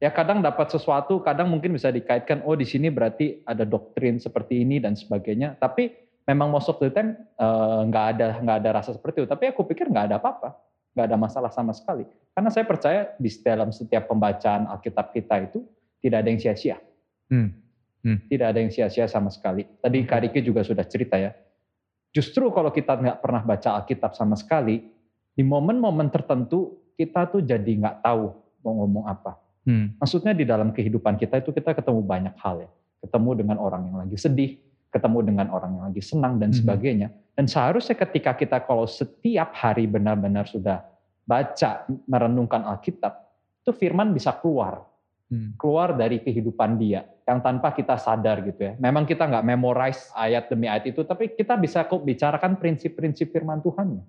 Ya 0.02 0.10
kadang 0.10 0.42
dapat 0.42 0.74
sesuatu 0.74 1.22
kadang 1.22 1.48
mungkin 1.52 1.76
bisa 1.76 1.92
dikaitkan 1.94 2.42
oh 2.42 2.58
di 2.58 2.66
sini 2.66 2.90
berarti 2.90 3.46
ada 3.46 3.62
doktrin 3.62 4.18
seperti 4.18 4.66
ini 4.66 4.82
dan 4.82 4.98
sebagainya. 4.98 5.54
Tapi 5.56 5.94
memang 6.26 6.50
most 6.50 6.66
of 6.66 6.82
the 6.82 6.90
time 6.90 7.14
uh, 7.38 7.86
nggak 7.86 8.06
ada 8.18 8.26
nggak 8.42 8.56
ada 8.66 8.70
rasa 8.82 8.90
seperti 8.92 9.22
itu. 9.22 9.28
Tapi 9.30 9.54
aku 9.54 9.62
pikir 9.70 9.86
nggak 9.86 10.10
ada 10.10 10.18
apa-apa 10.18 10.58
nggak 10.90 11.06
ada 11.06 11.16
masalah 11.16 11.50
sama 11.54 11.70
sekali. 11.70 12.02
Karena 12.34 12.50
saya 12.50 12.66
percaya 12.66 13.14
di 13.14 13.30
dalam 13.46 13.70
setiap 13.70 14.10
pembacaan 14.10 14.66
Alkitab 14.66 15.14
kita 15.14 15.46
itu 15.46 15.62
tidak 16.02 16.26
ada 16.26 16.28
yang 16.28 16.40
sia-sia. 16.42 16.76
Hmm. 17.30 17.54
Hmm. 18.00 18.16
tidak 18.32 18.56
ada 18.56 18.58
yang 18.64 18.72
sia-sia 18.72 19.04
sama 19.06 19.28
sekali. 19.28 19.68
Tadi 19.76 20.08
Kak 20.08 20.24
Riki 20.24 20.40
juga 20.40 20.64
sudah 20.64 20.88
cerita 20.88 21.20
ya 21.20 21.36
Justru 22.10 22.50
kalau 22.50 22.74
kita 22.74 22.98
nggak 22.98 23.18
pernah 23.22 23.42
baca 23.46 23.78
Alkitab 23.78 24.18
sama 24.18 24.34
sekali, 24.34 24.82
di 25.30 25.42
momen-momen 25.46 26.10
tertentu 26.10 26.90
kita 26.98 27.30
tuh 27.30 27.40
jadi 27.40 27.70
nggak 27.70 28.02
tahu 28.02 28.34
mau 28.66 28.72
ngomong 28.82 29.04
apa. 29.06 29.38
Hmm. 29.64 29.94
Maksudnya 29.96 30.34
di 30.34 30.42
dalam 30.42 30.74
kehidupan 30.74 31.16
kita 31.16 31.38
itu 31.38 31.54
kita 31.54 31.72
ketemu 31.72 32.02
banyak 32.02 32.34
hal 32.42 32.66
ya. 32.66 32.70
Ketemu 33.00 33.30
dengan 33.38 33.56
orang 33.62 33.88
yang 33.88 33.96
lagi 34.02 34.16
sedih, 34.18 34.58
ketemu 34.90 35.18
dengan 35.22 35.46
orang 35.54 35.70
yang 35.78 35.84
lagi 35.88 36.02
senang 36.02 36.36
dan 36.42 36.50
hmm. 36.50 36.58
sebagainya. 36.60 37.08
Dan 37.38 37.46
seharusnya 37.46 37.96
ketika 37.96 38.34
kita 38.36 38.58
kalau 38.66 38.84
setiap 38.84 39.54
hari 39.56 39.86
benar-benar 39.86 40.44
sudah 40.50 40.84
baca, 41.24 41.86
merenungkan 42.10 42.66
Alkitab, 42.66 43.16
itu 43.62 43.70
firman 43.70 44.10
bisa 44.10 44.34
keluar. 44.34 44.82
Keluar 45.54 45.94
dari 45.94 46.18
kehidupan 46.18 46.74
dia 46.74 47.06
yang 47.22 47.38
tanpa 47.38 47.70
kita 47.70 47.94
sadar 47.94 48.42
gitu 48.42 48.66
ya. 48.66 48.72
Memang 48.82 49.06
kita 49.06 49.30
nggak 49.30 49.46
memorize 49.46 50.10
ayat 50.18 50.50
demi 50.50 50.66
ayat 50.66 50.90
itu, 50.90 51.06
tapi 51.06 51.30
kita 51.30 51.54
bisa 51.54 51.86
kok 51.86 52.02
bicarakan 52.02 52.58
prinsip-prinsip 52.58 53.30
firman 53.30 53.62
Tuhan 53.62 54.02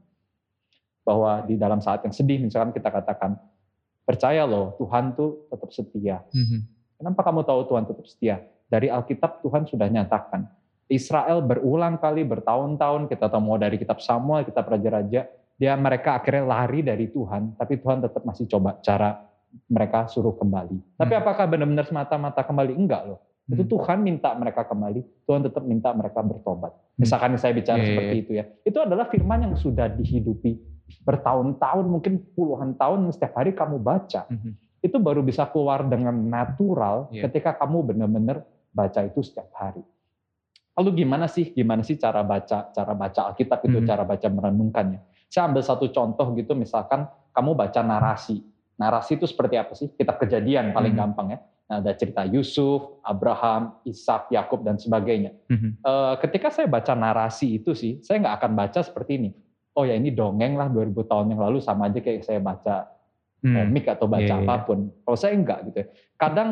bahwa 1.06 1.46
di 1.46 1.58
dalam 1.58 1.78
saat 1.82 2.02
yang 2.02 2.14
sedih 2.14 2.42
misalkan 2.42 2.74
kita 2.74 2.90
katakan 2.90 3.38
percaya 4.02 4.46
loh 4.50 4.74
Tuhan 4.82 5.14
tuh 5.14 5.46
tetap 5.54 5.70
setia. 5.70 6.26
Hmm. 6.34 6.66
Kenapa 6.98 7.22
kamu 7.22 7.46
tahu 7.46 7.62
Tuhan 7.70 7.84
tetap 7.86 8.06
setia? 8.10 8.36
Dari 8.66 8.90
Alkitab 8.90 9.46
Tuhan 9.46 9.70
sudah 9.70 9.86
nyatakan 9.90 10.50
Israel 10.92 11.40
berulang 11.40 12.02
kali 12.02 12.28
bertahun-tahun 12.28 13.08
kita 13.08 13.32
tahu 13.32 13.42
mau 13.42 13.56
dari 13.56 13.80
kitab 13.80 14.04
Samuel, 14.04 14.44
kitab 14.44 14.68
raja-raja, 14.68 15.24
dia 15.56 15.74
mereka 15.80 16.20
akhirnya 16.20 16.44
lari 16.44 16.84
dari 16.84 17.08
Tuhan, 17.08 17.56
tapi 17.56 17.80
Tuhan 17.80 18.04
tetap 18.04 18.26
masih 18.28 18.50
coba 18.50 18.82
cara 18.84 19.31
mereka 19.68 20.08
suruh 20.08 20.34
kembali. 20.34 20.78
Tapi 20.96 21.14
Hmm. 21.14 21.22
apakah 21.22 21.46
benar-benar 21.46 21.86
semata-mata 21.86 22.42
kembali? 22.42 22.76
Enggak 22.76 23.04
loh. 23.06 23.20
Itu 23.46 23.68
Hmm. 23.68 23.72
Tuhan 23.74 23.98
minta 24.00 24.32
mereka 24.32 24.64
kembali, 24.64 25.04
Tuhan 25.28 25.42
tetap 25.44 25.64
minta 25.64 25.92
mereka 25.92 26.24
bertobat. 26.24 26.72
Misalkan 26.96 27.36
saya 27.36 27.52
bicara 27.52 27.78
Iya, 27.78 27.84
iya, 27.84 27.90
seperti 27.90 28.16
itu 28.18 28.32
ya. 28.38 28.44
Itu 28.64 28.78
adalah 28.80 29.06
firman 29.08 29.40
yang 29.44 29.56
sudah 29.56 29.92
dihidupi 29.92 30.56
bertahun-tahun, 31.04 31.86
mungkin 31.88 32.22
puluhan 32.32 32.76
tahun 32.76 33.12
setiap 33.12 33.36
hari 33.36 33.52
kamu 33.52 33.80
baca. 33.80 34.28
Mhm. 34.28 34.52
Itu 34.82 34.98
baru 34.98 35.22
bisa 35.22 35.46
keluar 35.46 35.84
dengan 35.84 36.16
natural 36.16 37.12
Iya. 37.12 37.28
ketika 37.28 37.58
kamu 37.58 37.92
benar-benar 37.92 38.44
baca 38.72 39.04
itu 39.04 39.20
setiap 39.22 39.52
hari. 39.52 39.84
Lalu 40.72 41.04
gimana 41.04 41.28
sih 41.28 41.52
gimana 41.52 41.84
sih 41.84 42.00
cara 42.00 42.24
baca 42.24 42.72
cara 42.72 42.94
baca 42.96 43.22
Alkitab 43.30 43.60
itu 43.68 43.84
Mhm. 43.84 43.88
cara 43.88 44.04
baca 44.08 44.28
merenungkannya? 44.32 45.00
Saya 45.28 45.52
ambil 45.52 45.64
satu 45.64 45.92
contoh 45.92 46.28
gitu 46.34 46.56
misalkan 46.56 47.04
kamu 47.32 47.52
baca 47.54 47.80
narasi. 47.84 48.40
Narasi 48.82 49.14
itu 49.14 49.30
seperti 49.30 49.56
apa 49.56 49.78
sih? 49.78 49.94
Kitab 49.94 50.18
Kejadian 50.18 50.74
paling 50.74 50.98
Mhm. 50.98 51.00
gampang 51.00 51.28
ya. 51.30 51.40
Nah, 51.70 51.78
ada 51.80 51.94
cerita 51.94 52.26
Yusuf, 52.26 53.00
Abraham, 53.06 53.78
Ishak, 53.86 54.34
Yakub 54.34 54.66
dan 54.66 54.76
sebagainya. 54.76 55.38
Mhm. 55.48 55.70
Eh, 55.80 56.14
ketika 56.20 56.50
saya 56.50 56.66
baca 56.66 56.98
narasi 56.98 57.62
itu 57.62 57.72
sih, 57.72 58.02
saya 58.02 58.18
nggak 58.18 58.36
akan 58.42 58.52
baca 58.58 58.80
seperti 58.82 59.22
ini. 59.22 59.30
Oh 59.72 59.86
ya 59.86 59.94
ini 59.94 60.12
dongeng 60.12 60.58
lah 60.58 60.68
2000 60.68 61.06
tahun 61.06 61.32
yang 61.32 61.40
lalu 61.40 61.62
sama 61.62 61.88
aja 61.88 62.02
kayak 62.02 62.26
saya 62.26 62.42
baca 62.42 62.90
Hmm. 63.40 63.56
komik 63.56 63.88
atau 63.88 64.06
baca 64.06 64.22
Iya, 64.22 64.36
iya, 64.36 64.44
iya. 64.44 64.50
apa 64.50 64.56
pun. 64.66 64.92
Kalau 65.02 65.18
saya 65.18 65.34
enggak 65.34 65.60
gitu. 65.66 65.78
ya. 65.80 65.88
Kadang 66.16 66.50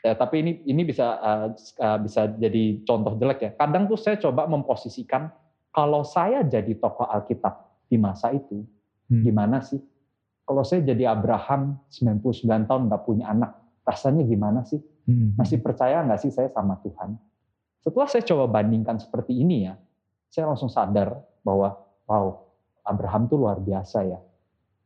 ya 0.00 0.12
tapi 0.16 0.40
ini 0.40 0.52
ini 0.64 0.82
bisa 0.82 1.06
uh, 1.16 1.46
uh, 1.78 1.98
bisa 2.00 2.26
jadi 2.26 2.64
contoh 2.82 3.14
jelek 3.16 3.38
ya. 3.40 3.50
Kadang 3.54 3.86
tuh 3.86 3.96
saya 3.96 4.16
coba 4.16 4.44
memposisikan 4.44 5.30
kalau 5.70 6.02
saya 6.02 6.42
jadi 6.42 6.74
tokoh 6.74 7.06
Alkitab 7.06 7.54
di 7.86 7.96
masa 7.96 8.32
itu 8.32 8.66
Hmm. 9.06 9.22
gimana 9.22 9.58
sih? 9.60 9.78
Kalau 10.50 10.66
saya 10.66 10.82
jadi 10.82 11.14
Abraham 11.14 11.78
99 11.94 12.66
tahun 12.66 12.90
nggak 12.90 13.02
punya 13.06 13.30
anak, 13.30 13.54
rasanya 13.86 14.26
gimana 14.26 14.66
sih? 14.66 14.82
Hmm. 15.06 15.38
Masih 15.38 15.62
percaya 15.62 16.02
nggak 16.02 16.26
sih 16.26 16.34
saya 16.34 16.50
sama 16.50 16.74
Tuhan? 16.82 17.14
Setelah 17.78 18.10
saya 18.10 18.26
coba 18.26 18.58
bandingkan 18.58 18.98
seperti 18.98 19.30
ini 19.38 19.70
ya, 19.70 19.78
saya 20.26 20.50
langsung 20.50 20.66
sadar 20.66 21.22
bahwa 21.46 21.78
wow, 22.10 22.50
Abraham 22.82 23.30
tuh 23.30 23.38
luar 23.38 23.62
biasa 23.62 24.02
ya. 24.10 24.18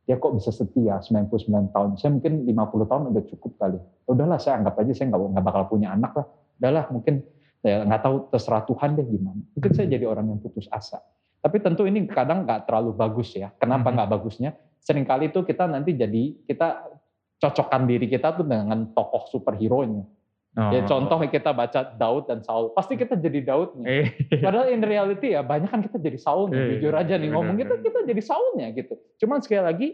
Dia 0.05 0.21
kok 0.21 0.37
bisa 0.37 0.53
setia 0.53 1.01
99 1.01 1.73
tahun. 1.73 1.97
Saya 1.97 2.13
mungkin 2.13 2.45
50 2.45 2.85
tahun 2.85 3.03
udah 3.09 3.23
cukup 3.25 3.51
kali. 3.57 3.81
Udahlah 4.05 4.37
saya 4.37 4.61
anggap 4.61 4.77
aja 4.77 4.93
saya 4.93 5.09
nggak 5.09 5.41
bakal 5.49 5.65
punya 5.65 5.97
anak 5.97 6.13
lah. 6.13 6.29
Udahlah 6.61 6.93
mungkin 6.93 7.25
ya 7.65 7.81
nggak 7.89 8.01
tahu 8.05 8.15
terserah 8.29 8.69
Tuhan 8.69 9.01
deh 9.01 9.07
gimana. 9.09 9.41
Mungkin 9.57 9.71
saya 9.73 9.89
jadi 9.89 10.05
orang 10.05 10.29
yang 10.29 10.37
putus 10.37 10.69
asa. 10.69 11.01
Tapi 11.41 11.57
tentu 11.57 11.89
ini 11.89 12.05
kadang 12.05 12.45
nggak 12.45 12.69
terlalu 12.69 12.93
bagus 12.93 13.33
ya. 13.33 13.49
Kenapa 13.57 13.89
Mhm. 13.89 13.93
nggak 13.97 14.09
bagusnya? 14.13 14.53
Seringkali 14.85 15.33
tuh 15.33 15.41
kita 15.41 15.65
nanti 15.65 15.97
jadi 15.97 16.45
kita 16.45 16.85
cocokkan 17.41 17.89
diri 17.89 18.05
kita 18.05 18.37
tuh 18.37 18.45
dengan 18.45 18.93
tokoh 18.93 19.25
superhero-nya. 19.33 20.05
Oh. 20.55 20.71
Ya 20.71 20.87
contoh 20.87 21.19
kita 21.27 21.51
baca 21.51 21.83
Daud 21.99 22.31
dan 22.31 22.39
Saul, 22.39 22.71
pasti 22.71 22.95
kita 22.95 23.19
jadi 23.19 23.43
Daudnya. 23.43 23.83
Eh, 23.83 24.07
Padahal 24.39 24.71
in 24.71 24.79
reality 24.79 25.35
ya 25.35 25.43
banyak 25.43 25.67
kan 25.67 25.83
kita 25.83 25.99
jadi 25.99 26.15
Saulnya. 26.15 26.55
Iya, 26.55 26.79
Jujur 26.79 26.93
aja 26.95 27.19
nih 27.19 27.27
benar, 27.27 27.35
ngomong 27.35 27.55
kita 27.59 27.75
benar. 27.75 27.85
kita 27.91 27.99
jadi 28.07 28.21
Saulnya 28.23 28.67
gitu. 28.71 28.93
Cuman 29.19 29.43
sekali 29.43 29.63
lagi 29.67 29.87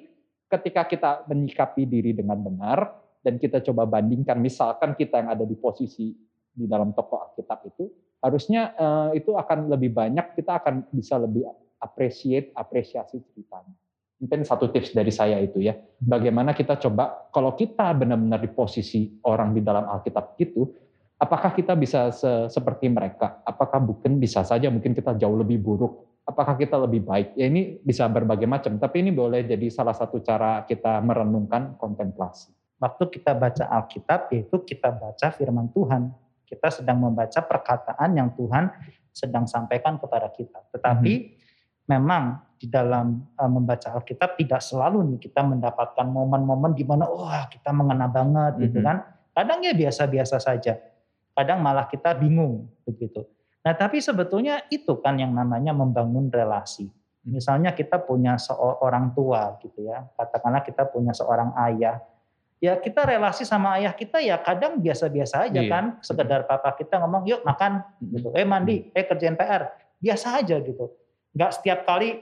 ketika 0.45 0.86
kita 0.86 1.10
menyikapi 1.25 1.89
diri 1.89 2.13
dengan 2.13 2.38
benar 2.45 2.93
dan 3.25 3.41
kita 3.41 3.63
coba 3.65 3.89
bandingkan 3.89 4.38
misalkan 4.38 4.93
kita 4.93 5.25
yang 5.25 5.34
ada 5.34 5.45
di 5.49 5.58
posisi 5.58 6.13
di 6.51 6.69
dalam 6.69 6.93
tokoh 6.93 7.32
Alkitab 7.32 7.65
itu 7.65 7.89
harusnya 8.21 8.77
eh, 8.77 9.23
itu 9.23 9.34
akan 9.34 9.65
lebih 9.65 9.89
banyak 9.97 10.38
kita 10.38 10.62
akan 10.62 10.93
bisa 10.93 11.17
lebih 11.17 11.49
appreciate 11.82 12.54
apresiasi 12.54 13.17
ceritanya. 13.34 13.73
Mungkin 14.21 14.45
satu 14.45 14.69
tips 14.69 14.93
dari 14.93 15.10
saya 15.10 15.41
itu 15.41 15.57
ya. 15.57 15.73
Bagaimana 15.97 16.53
kita 16.53 16.77
coba 16.77 17.27
kalau 17.34 17.57
kita 17.57 17.89
benar-benar 17.97 18.38
di 18.38 18.53
posisi 18.53 19.17
orang 19.25 19.57
di 19.57 19.65
dalam 19.65 19.89
Alkitab 19.89 20.38
itu 20.38 20.69
apakah 21.17 21.53
kita 21.53 21.73
bisa 21.77 22.13
se- 22.13 22.49
seperti 22.49 22.89
mereka? 22.89 23.41
Apakah 23.41 23.81
mungkin 23.81 24.21
bisa 24.21 24.45
saja 24.45 24.69
mungkin 24.69 24.93
kita 24.93 25.17
jauh 25.17 25.38
lebih 25.38 25.62
buruk? 25.62 26.05
Apakah 26.21 26.53
kita 26.53 26.77
lebih 26.77 27.01
baik? 27.01 27.34
Ya 27.34 27.49
ini 27.49 27.81
bisa 27.81 28.05
berbagai 28.05 28.45
macam, 28.45 28.77
tapi 28.77 29.01
ini 29.01 29.10
boleh 29.10 29.41
jadi 29.41 29.69
salah 29.73 29.97
satu 29.97 30.21
cara 30.21 30.65
kita 30.69 31.01
merenungkan 31.01 31.81
kontemplasi. 31.81 32.53
Waktu 32.77 33.03
kita 33.10 33.34
baca 33.38 33.69
Alkitab, 33.69 34.29
yaitu 34.34 34.57
kita 34.62 34.89
baca 34.89 35.27
firman 35.34 35.69
Tuhan. 35.73 36.13
Kita 36.45 36.67
sedang 36.69 36.99
membaca 36.99 37.39
perkataan 37.41 38.12
yang 38.12 38.34
Tuhan 38.38 38.69
sedang 39.10 39.47
sampaikan 39.47 39.97
kepada 39.97 40.27
kita. 40.29 40.62
Tetapi 40.73 41.40
memang 41.91 42.23
di 42.56 42.69
dalam 42.69 43.19
uh, 43.36 43.49
membaca 43.51 43.91
Alkitab 43.91 44.38
tidak 44.38 44.62
selalu 44.62 45.04
nih 45.12 45.19
kita 45.27 45.41
mendapatkan 45.43 46.06
momen-momen 46.08 46.71
di 46.71 46.86
mana 46.86 47.10
wah 47.10 47.49
kita 47.49 47.73
mengena 47.73 48.08
banget 48.08 48.62
gitu 48.62 48.80
Mhm. 48.80 48.86
kan. 48.86 48.97
Kadang 49.34 49.60
ya 49.65 49.73
biasa-biasa 49.73 50.38
saja. 50.39 50.77
Kadang 51.34 51.60
malah 51.60 51.88
kita 51.88 52.13
bingung 52.13 52.69
begitu. 52.86 53.25
Nah, 53.63 53.73
tapi 53.73 53.97
sebetulnya 53.99 54.62
itu 54.69 54.93
kan 54.99 55.17
yang 55.17 55.32
namanya 55.32 55.71
membangun 55.71 56.30
relasi. 56.30 56.89
Misalnya 57.21 57.71
kita 57.71 58.01
punya 58.01 58.36
seorang 58.36 59.13
tua 59.13 59.58
gitu 59.62 59.86
ya. 59.86 60.06
Katakanlah 60.17 60.62
kita 60.62 60.89
punya 60.89 61.13
seorang 61.13 61.54
ayah. 61.69 62.01
Ya 62.62 62.77
kita 62.77 63.06
relasi 63.06 63.41
sama 63.41 63.77
ayah 63.77 63.93
kita 63.93 64.21
ya 64.21 64.38
kadang 64.38 64.77
biasa-biasa 64.77 65.49
aja 65.49 65.62
Iya. 65.62 65.69
kan. 65.69 65.86
Sekedar 66.01 66.45
papa 66.45 66.73
kita 66.77 67.01
ngomong 67.01 67.25
yuk 67.25 67.41
makan 67.41 67.82
gitu. 68.01 68.30
Eh 68.38 68.45
mandi, 68.45 68.89
eh 68.93 69.06
kerjain 69.06 69.34
PR. 69.34 69.69
Biasa 69.97 70.41
aja 70.41 70.58
gitu. 70.62 70.93
Nggak 71.32 71.52
setiap 71.60 71.80
kali 71.88 72.20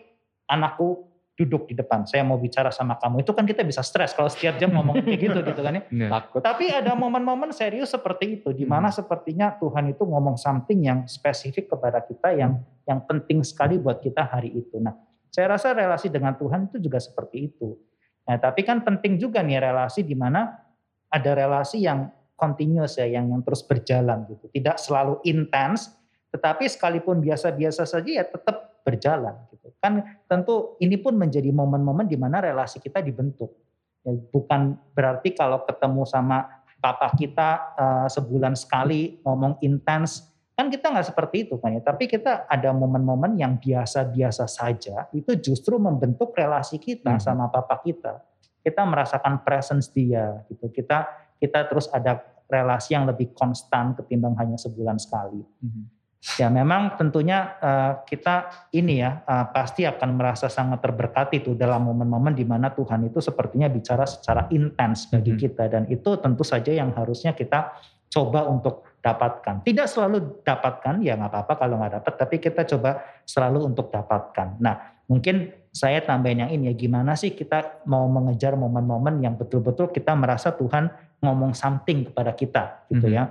anakku 0.50 1.10
duduk 1.39 1.72
di 1.72 1.74
depan, 1.80 2.04
saya 2.04 2.28
mau 2.28 2.36
bicara 2.36 2.67
sama 2.67 3.00
kamu. 3.00 3.24
Itu 3.24 3.32
kan 3.32 3.48
kita 3.48 3.63
bisa 3.63 3.80
stres 3.80 4.12
kalau 4.12 4.28
setiap 4.28 4.60
jam 4.60 4.76
ngomong 4.76 5.00
kayak 5.00 5.19
gitu 5.24 5.39
gitu 5.48 5.62
kan 5.63 5.80
ya. 5.80 5.84
Nah, 5.95 6.19
Takut. 6.19 6.43
Tapi 6.43 6.67
ada 6.67 6.91
momen-momen 7.00 7.56
serius 7.56 7.95
seperti 7.95 8.43
itu, 8.43 8.52
di 8.52 8.67
mana 8.67 8.91
sepertinya 8.91 9.56
Tuhan 9.56 9.88
itu 9.88 10.04
ngomong 10.04 10.36
something 10.36 10.84
yang 10.84 11.08
spesifik 11.08 11.72
kepada 11.72 12.04
kita 12.04 12.36
yang 12.36 12.60
yang 12.84 13.00
penting 13.08 13.39
sekali 13.48 13.80
buat 13.80 14.04
kita 14.04 14.28
hari 14.28 14.52
itu. 14.52 14.84
Nah, 14.84 14.91
saya 15.32 15.56
rasa 15.56 15.72
relasi 15.72 16.12
dengan 16.12 16.36
Tuhan 16.36 16.67
itu 16.67 16.84
juga 16.84 17.00
seperti 17.00 17.48
itu. 17.48 17.80
Nah, 18.28 18.36
tapi 18.36 18.67
kan 18.67 18.84
penting 18.84 19.15
juga 19.15 19.39
nih 19.39 19.63
relasi 19.63 20.04
di 20.04 20.19
mana 20.19 20.60
ada 21.08 21.32
relasi 21.32 21.88
yang 21.88 22.12
continuous 22.36 23.00
ya, 23.00 23.08
yang 23.08 23.32
yang 23.32 23.39
terus 23.48 23.63
berjalan 23.63 24.28
gitu. 24.28 24.52
Tidak 24.52 24.76
selalu 24.76 25.24
intens, 25.24 25.95
tetapi 26.36 26.67
sekalipun 26.67 27.24
biasa-biasa 27.24 27.88
saja 27.88 28.12
ya 28.12 28.28
tetap 28.28 28.68
berjalan 28.89 29.38
gitu. 29.54 29.69
Kan 29.78 30.02
tentu 30.25 30.73
ini 30.82 30.97
pun 30.97 31.13
menjadi 31.13 31.54
momen-momen 31.54 32.10
di 32.10 32.17
mana 32.17 32.41
relasi 32.41 32.82
kita 32.82 33.06
dibentuk. 33.06 33.54
Ya, 34.02 34.17
bukan 34.17 34.73
berarti 34.97 35.38
kalau 35.38 35.62
ketemu 35.69 36.10
sama 36.10 36.49
papa 36.82 37.13
kita 37.13 37.49
eh, 37.78 38.08
sebulan 38.10 38.58
sekali 38.58 39.21
ngomong 39.21 39.62
intens, 39.62 40.25
kan 40.58 40.73
kita 40.73 40.89
nggak 40.89 41.08
seperti 41.13 41.45
itu 41.45 41.62
kan 41.62 41.78
ya. 41.78 41.82
Tapi 41.86 42.10
kita 42.10 42.49
ada 42.49 42.73
momen-momen 42.73 43.38
yang 43.38 43.62
biasa-biasa 43.62 44.49
saja, 44.49 45.06
itu 45.13 45.38
justru 45.38 45.78
membentuk 45.78 46.34
relasi 46.34 46.82
kita 46.82 47.15
Mhm. 47.15 47.21
sama 47.21 47.45
papa 47.54 47.78
kita. 47.86 48.25
Kita 48.65 48.84
merasakan 48.84 49.45
presence 49.45 49.93
dia 49.93 50.41
gitu. 50.49 50.67
Kita 50.73 51.08
kita 51.39 51.63
terus 51.71 51.88
ada 51.93 52.19
relasi 52.49 52.97
yang 52.97 53.08
lebih 53.08 53.32
konstan 53.38 53.93
ketimbang 53.95 54.36
hanya 54.36 54.58
sebulan 54.58 54.97
sekali. 54.99 55.39
Mhm. 55.63 55.98
Ya 56.36 56.51
memang 56.51 56.99
tentunya 56.99 57.55
eh, 57.63 57.93
kita 58.03 58.51
ini 58.75 58.99
ya 58.99 59.23
eh, 59.23 59.45
pasti 59.55 59.88
akan 59.88 60.19
merasa 60.19 60.51
sangat 60.51 60.84
terberkati 60.84 61.39
tuh 61.39 61.55
dalam 61.55 61.88
momen-momen 61.88 62.36
di 62.36 62.43
mana 62.43 62.75
Tuhan 62.75 63.08
itu 63.08 63.23
sepertinya 63.23 63.71
bicara 63.71 64.03
secara 64.03 64.51
intens 64.51 65.08
bagi 65.08 65.32
Mhm. 65.32 65.39
kita 65.39 65.63
dan 65.71 65.84
itu 65.88 66.19
tentu 66.19 66.43
saja 66.43 66.75
yang 66.75 66.91
harusnya 66.91 67.32
kita 67.32 67.71
coba 68.12 68.43
untuk 68.51 68.84
dapatkan. 68.99 69.63
Tidak 69.63 69.88
selalu 69.88 70.43
dapatkan 70.43 70.99
ya 70.99 71.15
nggak 71.15 71.32
apa-apa 71.32 71.53
kalau 71.55 71.79
nggak 71.79 72.03
dapat, 72.03 72.13
tapi 72.19 72.36
kita 72.43 72.67
coba 72.67 72.99
selalu 73.23 73.71
untuk 73.71 73.88
dapatkan. 73.88 74.60
Nah 74.60 74.75
mungkin 75.08 75.55
saya 75.71 76.03
tambahin 76.03 76.43
yang 76.43 76.51
ini 76.51 76.67
ya 76.67 76.75
gimana 76.75 77.15
sih 77.15 77.32
kita 77.32 77.86
mau 77.88 78.03
mengejar 78.12 78.60
momen-momen 78.60 79.23
yang 79.23 79.39
betul-betul 79.39 79.93
kita 79.95 80.19
merasa 80.19 80.51
Tuhan 80.51 80.91
ngomong 81.23 81.55
something 81.55 82.12
kepada 82.12 82.36
kita 82.36 82.63
gitu 82.91 83.08
Mhm. 83.08 83.15
ya. 83.15 83.23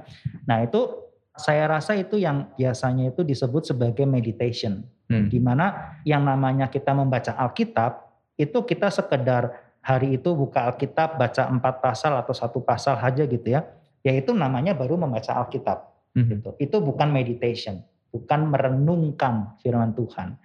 Nah 0.49 0.65
itu 0.65 1.08
saya 1.39 1.71
rasa 1.71 1.95
itu 1.95 2.19
yang 2.19 2.51
biasanya 2.59 3.15
itu 3.15 3.23
disebut 3.23 3.71
sebagai 3.71 4.05
meditation. 4.05 4.83
Hmm. 5.09 5.31
Di 5.31 5.41
mana 5.41 5.97
yang 6.05 6.27
namanya 6.27 6.69
kita 6.69 6.93
membaca 6.93 7.33
Alkitab, 7.39 8.05
itu 8.37 8.59
kita 8.67 8.93
sekedar 8.93 9.73
hari 9.81 10.19
itu 10.19 10.35
buka 10.35 10.69
Alkitab, 10.69 11.17
baca 11.17 11.49
empat 11.49 11.81
pasal 11.81 12.19
atau 12.19 12.35
satu 12.35 12.61
pasal 12.61 12.99
aja 13.01 13.25
gitu 13.25 13.49
ya. 13.49 13.65
Yaitu 14.05 14.37
namanya 14.37 14.75
baru 14.77 14.99
membaca 15.01 15.33
Alkitab. 15.39 15.89
Mhm. 16.19 16.29
Gitu. 16.29 16.51
Itu 16.69 16.77
bukan 16.83 17.09
meditation, 17.09 17.81
bukan 18.11 18.51
merenungkan 18.51 19.57
firman 19.63 19.95
Tuhan. 19.95 20.37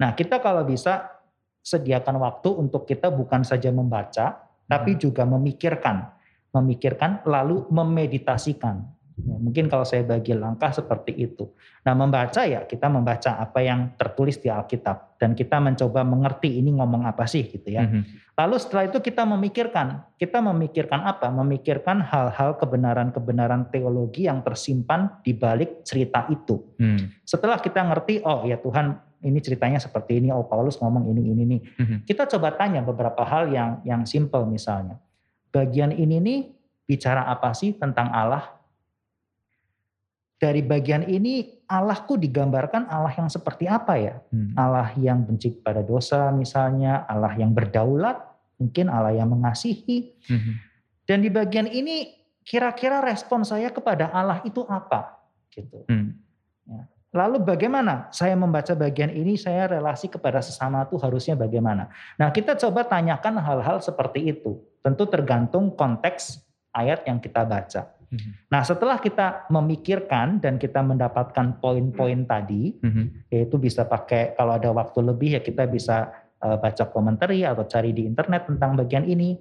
Nah 0.00 0.10
kita 0.14 0.40
kalau 0.40 0.64
bisa 0.64 1.10
sediakan 1.66 2.22
waktu 2.22 2.48
untuk 2.54 2.86
kita 2.86 3.10
bukan 3.10 3.42
saja 3.42 3.74
membaca, 3.74 4.46
tapi 4.70 4.94
juga 4.94 5.26
memikirkan. 5.26 6.14
Memikirkan 6.54 7.26
lalu 7.28 7.68
memeditasikan 7.68 8.95
Ya, 9.16 9.32
mungkin 9.40 9.72
kalau 9.72 9.88
saya 9.88 10.04
bagi 10.04 10.36
langkah 10.36 10.68
seperti 10.76 11.16
itu. 11.16 11.48
Nah 11.88 11.96
membaca 11.96 12.44
ya 12.44 12.68
kita 12.68 12.92
membaca 12.92 13.40
apa 13.40 13.64
yang 13.64 13.96
tertulis 13.96 14.36
di 14.36 14.52
Alkitab 14.52 15.16
dan 15.16 15.32
kita 15.32 15.56
mencoba 15.56 16.04
mengerti 16.04 16.60
ini 16.60 16.76
ngomong 16.76 17.08
apa 17.08 17.24
sih 17.24 17.48
gitu 17.48 17.64
ya. 17.64 17.88
Mm-hmm. 17.88 18.36
Lalu 18.36 18.56
setelah 18.60 18.84
itu 18.92 19.00
kita 19.00 19.24
memikirkan, 19.24 20.04
kita 20.20 20.44
memikirkan 20.44 21.00
apa? 21.08 21.32
Memikirkan 21.32 22.04
hal-hal 22.04 22.60
kebenaran-kebenaran 22.60 23.72
teologi 23.72 24.28
yang 24.28 24.44
tersimpan 24.44 25.08
di 25.24 25.32
balik 25.32 25.80
cerita 25.88 26.28
itu. 26.28 26.60
Mm. 26.76 27.24
Setelah 27.24 27.56
kita 27.56 27.88
ngerti, 27.88 28.20
oh 28.20 28.44
ya 28.44 28.60
Tuhan 28.60 29.00
ini 29.24 29.40
ceritanya 29.40 29.80
seperti 29.80 30.20
ini, 30.20 30.28
oh 30.28 30.44
Paulus 30.44 30.76
ngomong 30.76 31.08
ini 31.08 31.32
ini 31.32 31.42
nih. 31.56 31.60
Mm-hmm. 31.64 31.98
Kita 32.04 32.28
coba 32.36 32.52
tanya 32.52 32.84
beberapa 32.84 33.24
hal 33.24 33.48
yang 33.48 33.80
yang 33.88 34.04
simple 34.04 34.44
misalnya. 34.44 35.00
Bagian 35.48 35.96
ini 35.96 36.20
nih 36.20 36.40
bicara 36.84 37.24
apa 37.32 37.56
sih 37.56 37.72
tentang 37.72 38.12
Allah? 38.12 38.55
Dari 40.36 40.60
bagian 40.60 41.08
ini 41.08 41.64
Allahku 41.64 42.20
digambarkan 42.20 42.86
Allah 42.92 43.12
yang 43.16 43.32
seperti 43.32 43.64
apa 43.64 43.96
ya? 43.96 44.14
Hmm. 44.28 44.52
Allah 44.52 44.92
yang 45.00 45.24
benci 45.24 45.50
pada 45.50 45.80
dosa 45.80 46.28
misalnya, 46.30 47.08
Allah 47.08 47.32
yang 47.40 47.56
berdaulat, 47.56 48.20
mungkin 48.60 48.92
Allah 48.92 49.16
yang 49.16 49.32
mengasihi. 49.32 50.12
Hmm. 50.28 50.60
Dan 51.08 51.24
di 51.24 51.32
bagian 51.32 51.66
ini 51.66 52.12
kira-kira 52.44 53.00
respon 53.00 53.42
saya 53.48 53.72
kepada 53.72 54.12
Allah 54.12 54.44
itu 54.44 54.62
apa? 54.68 55.24
Gitu. 55.48 55.88
Hmm. 55.88 56.20
Ya. 56.68 56.84
Lalu 57.16 57.40
bagaimana 57.40 58.12
saya 58.12 58.36
membaca 58.36 58.76
bagian 58.76 59.08
ini, 59.08 59.40
saya 59.40 59.72
relasi 59.72 60.12
kepada 60.12 60.44
sesama 60.44 60.84
itu 60.84 61.00
harusnya 61.00 61.32
bagaimana? 61.32 61.88
Nah 62.20 62.28
kita 62.28 62.60
coba 62.60 62.84
tanyakan 62.84 63.40
hal-hal 63.40 63.80
seperti 63.80 64.36
itu. 64.36 64.60
Tentu 64.84 65.08
tergantung 65.08 65.72
konteks 65.72 66.44
ayat 66.76 67.08
yang 67.08 67.16
kita 67.16 67.48
baca. 67.48 67.95
Mm-hmm. 68.16 68.32
Nah 68.48 68.62
setelah 68.64 68.96
kita 68.96 69.46
memikirkan 69.52 70.40
dan 70.40 70.56
kita 70.56 70.80
mendapatkan 70.80 71.60
poin-poin 71.60 72.24
mm-hmm. 72.24 72.32
tadi, 72.32 72.62
mm-hmm. 72.80 73.06
yaitu 73.28 73.56
bisa 73.60 73.84
pakai 73.84 74.32
kalau 74.32 74.56
ada 74.56 74.72
waktu 74.72 74.98
lebih 75.04 75.36
ya 75.36 75.40
kita 75.44 75.68
bisa 75.68 76.08
uh, 76.40 76.56
baca 76.56 76.88
komentar 76.88 77.28
atau 77.28 77.68
cari 77.68 77.92
di 77.92 78.08
internet 78.08 78.48
tentang 78.48 78.80
bagian 78.80 79.04
ini. 79.04 79.36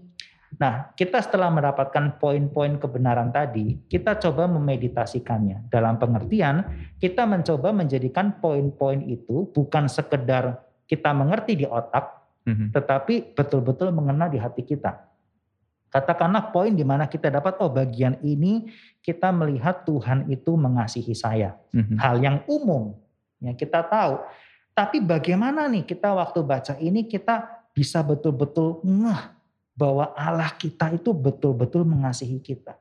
Nah 0.59 0.91
kita 0.95 1.19
setelah 1.23 1.51
mendapatkan 1.51 2.19
poin-poin 2.19 2.75
kebenaran 2.75 3.31
tadi, 3.31 3.79
kita 3.87 4.19
coba 4.19 4.51
memeditasikannya. 4.51 5.71
Dalam 5.71 5.95
pengertian, 5.95 6.63
kita 6.99 7.23
mencoba 7.23 7.71
menjadikan 7.71 8.39
poin-poin 8.43 9.03
itu 9.07 9.47
bukan 9.51 9.87
sekedar 9.87 10.59
kita 10.85 11.11
mengerti 11.15 11.63
di 11.63 11.65
otak, 11.65 12.23
mm-hmm. 12.45 12.67
tetapi 12.75 13.33
betul-betul 13.33 13.89
mengena 13.95 14.27
di 14.27 14.37
hati 14.37 14.61
kita. 14.61 15.14
Katakanlah 15.89 16.51
poin 16.51 16.75
di 16.75 16.83
mana 16.83 17.07
kita 17.07 17.31
dapat, 17.31 17.55
oh 17.63 17.71
bagian 17.71 18.19
ini 18.19 18.67
kita 18.99 19.31
melihat 19.31 19.87
Tuhan 19.87 20.27
itu 20.27 20.57
mengasihi 20.57 21.15
saya. 21.15 21.55
Mm-hmm. 21.71 21.97
Hal 21.97 22.15
yang 22.19 22.37
umum, 22.51 22.97
ya 23.39 23.55
kita 23.55 23.85
tahu. 23.85 24.19
Tapi 24.75 24.99
bagaimana 24.99 25.71
nih 25.71 25.87
kita 25.87 26.11
waktu 26.11 26.39
baca 26.43 26.73
ini 26.83 27.07
kita 27.07 27.47
bisa 27.71 28.03
betul-betul 28.03 28.83
ngeh 28.83 29.21
bahwa 29.75 30.11
Allah 30.15 30.51
kita 30.55 30.91
itu 30.91 31.15
betul-betul 31.15 31.87
mengasihi 31.87 32.43
kita. 32.43 32.75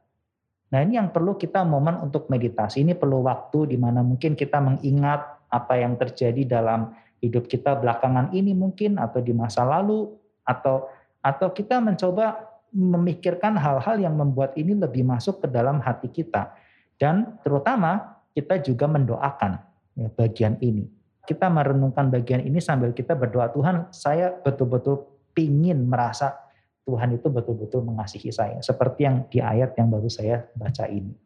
Nah 0.74 0.82
ini 0.82 0.98
yang 0.98 1.14
perlu 1.14 1.38
kita 1.38 1.62
momen 1.62 2.02
untuk 2.02 2.26
meditasi. 2.26 2.82
Ini 2.82 2.98
perlu 2.98 3.22
waktu 3.22 3.74
di 3.74 3.78
mana 3.78 4.02
mungkin 4.02 4.34
kita 4.34 4.58
mengingat 4.58 5.46
apa 5.46 5.78
yang 5.78 5.94
terjadi 5.94 6.58
dalam 6.58 6.90
hidup 7.22 7.46
kita 7.46 7.78
belakangan 7.78 8.34
ini 8.34 8.58
mungkin 8.58 8.98
atau 8.98 9.22
di 9.22 9.30
masa 9.30 9.62
lalu 9.62 10.10
atau 10.42 10.90
atau 11.22 11.48
kita 11.54 11.78
mencoba 11.78 12.53
memikirkan 12.74 13.54
hal-hal 13.54 14.02
yang 14.02 14.18
membuat 14.18 14.58
ini 14.58 14.74
lebih 14.74 15.06
masuk 15.06 15.46
ke 15.46 15.48
dalam 15.48 15.78
hati 15.78 16.10
kita. 16.10 16.50
Dan 16.98 17.38
terutama 17.46 18.18
kita 18.34 18.58
juga 18.58 18.90
mendoakan 18.90 19.62
ya, 19.94 20.10
bagian 20.10 20.58
ini. 20.58 20.90
Kita 21.24 21.48
merenungkan 21.48 22.10
bagian 22.12 22.42
ini 22.44 22.60
sambil 22.60 22.92
kita 22.92 23.16
berdoa, 23.16 23.48
Tuhan 23.48 23.88
saya 23.94 24.34
betul-betul 24.34 25.06
pingin 25.32 25.86
merasa 25.86 26.36
Tuhan 26.84 27.16
itu 27.16 27.32
betul-betul 27.32 27.80
mengasihi 27.80 28.28
saya. 28.28 28.60
Seperti 28.60 29.08
yang 29.08 29.24
di 29.32 29.40
ayat 29.40 29.72
yang 29.80 29.88
baru 29.88 30.10
saya 30.10 30.44
baca 30.52 30.84
ini. 30.84 31.16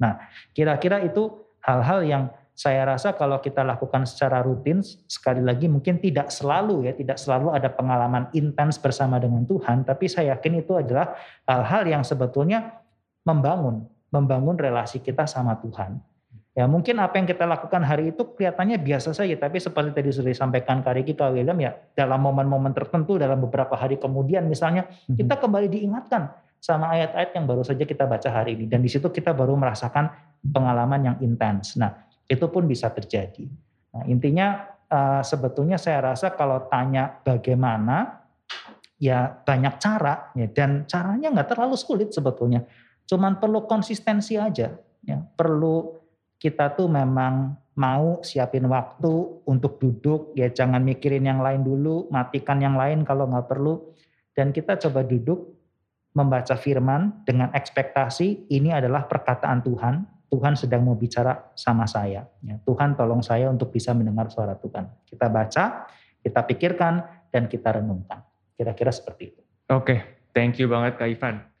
Nah 0.00 0.16
kira-kira 0.56 1.04
itu 1.04 1.28
hal-hal 1.60 2.00
yang 2.06 2.22
saya 2.56 2.88
rasa 2.88 3.12
kalau 3.12 3.36
kita 3.36 3.60
lakukan 3.60 4.08
secara 4.08 4.40
rutin, 4.40 4.80
sekali 5.04 5.44
lagi 5.44 5.68
mungkin 5.68 6.00
tidak 6.00 6.32
selalu 6.32 6.88
ya, 6.88 6.96
tidak 6.96 7.20
selalu 7.20 7.52
ada 7.52 7.68
pengalaman 7.68 8.32
intens 8.32 8.80
bersama 8.80 9.20
dengan 9.20 9.44
Tuhan, 9.44 9.84
tapi 9.84 10.08
saya 10.08 10.32
yakin 10.32 10.64
itu 10.64 10.72
adalah 10.72 11.12
hal-hal 11.44 11.84
yang 11.84 12.00
sebetulnya 12.00 12.80
membangun, 13.28 13.84
membangun 14.08 14.56
relasi 14.56 15.04
kita 15.04 15.28
sama 15.28 15.60
Tuhan. 15.60 16.00
Ya 16.56 16.64
mungkin 16.64 16.96
apa 16.96 17.20
yang 17.20 17.28
kita 17.28 17.44
lakukan 17.44 17.84
hari 17.84 18.16
itu 18.16 18.24
kelihatannya 18.24 18.80
biasa 18.80 19.12
saja, 19.12 19.36
tapi 19.36 19.60
seperti 19.60 19.92
tadi 19.92 20.08
sudah 20.08 20.32
disampaikan 20.32 20.80
Kak 20.80 20.96
Riki, 20.96 21.12
Kak 21.12 21.36
William 21.36 21.60
ya 21.60 21.76
dalam 21.92 22.24
momen-momen 22.24 22.72
tertentu, 22.72 23.20
dalam 23.20 23.36
beberapa 23.44 23.76
hari 23.76 24.00
kemudian 24.00 24.48
misalnya, 24.48 24.88
mhm. 25.12 25.20
kita 25.20 25.36
kembali 25.36 25.68
diingatkan 25.68 26.32
sama 26.56 26.96
ayat-ayat 26.96 27.36
yang 27.36 27.44
baru 27.44 27.60
saja 27.60 27.84
kita 27.84 28.08
baca 28.08 28.32
hari 28.32 28.56
ini. 28.56 28.64
Dan 28.64 28.80
di 28.80 28.88
situ 28.88 29.12
kita 29.12 29.36
baru 29.36 29.52
merasakan 29.60 30.08
pengalaman 30.40 31.12
yang 31.12 31.16
intens. 31.20 31.76
Nah 31.76 32.05
itu 32.26 32.46
pun 32.50 32.66
bisa 32.66 32.90
terjadi. 32.90 33.46
Nah, 33.94 34.04
intinya 34.10 34.66
uh, 34.90 35.22
sebetulnya 35.22 35.78
saya 35.78 36.12
rasa 36.12 36.34
kalau 36.34 36.66
tanya 36.66 37.22
bagaimana, 37.22 38.26
ya 38.98 39.30
banyak 39.30 39.74
cara, 39.78 40.34
ya, 40.34 40.46
dan 40.50 40.84
caranya 40.84 41.32
nggak 41.32 41.56
terlalu 41.56 41.76
sulit 41.78 42.10
sebetulnya. 42.10 42.66
Cuman 43.06 43.38
perlu 43.38 43.64
konsistensi 43.70 44.34
aja, 44.34 44.74
ya. 45.06 45.18
perlu 45.22 45.94
kita 46.36 46.74
tuh 46.74 46.90
memang 46.90 47.54
mau 47.76 48.24
siapin 48.24 48.66
waktu 48.66 49.44
untuk 49.46 49.76
duduk, 49.76 50.32
ya 50.32 50.48
jangan 50.48 50.80
mikirin 50.80 51.28
yang 51.28 51.44
lain 51.44 51.62
dulu, 51.62 52.08
matikan 52.08 52.58
yang 52.58 52.74
lain 52.74 53.04
kalau 53.04 53.28
nggak 53.28 53.46
perlu, 53.46 53.92
dan 54.32 54.50
kita 54.50 54.80
coba 54.80 55.04
duduk 55.04 55.54
membaca 56.16 56.56
firman 56.56 57.24
dengan 57.28 57.52
ekspektasi 57.52 58.48
ini 58.48 58.72
adalah 58.72 59.04
perkataan 59.04 59.60
Tuhan, 59.60 59.94
Tuhan 60.26 60.58
sedang 60.58 60.82
mau 60.82 60.98
bicara 60.98 61.54
sama 61.54 61.86
saya. 61.86 62.26
Ya, 62.42 62.56
Tuhan 62.66 62.98
tolong 62.98 63.22
saya 63.22 63.46
untuk 63.48 63.70
bisa 63.70 63.94
mendengar 63.94 64.26
suara 64.28 64.58
Tuhan. 64.58 64.90
Kita 65.06 65.30
baca, 65.30 65.86
kita 66.22 66.40
pikirkan, 66.44 66.94
dan 67.30 67.46
kita 67.46 67.78
renungkan. 67.78 68.24
Kira-kira 68.56 68.90
seperti 68.90 69.22
itu. 69.34 69.42
Oke, 69.70 69.82
okay. 69.82 69.98
thank 70.32 70.58
you 70.58 70.66
banget 70.66 70.98
Kak 70.98 71.10
Ivan. 71.10 71.55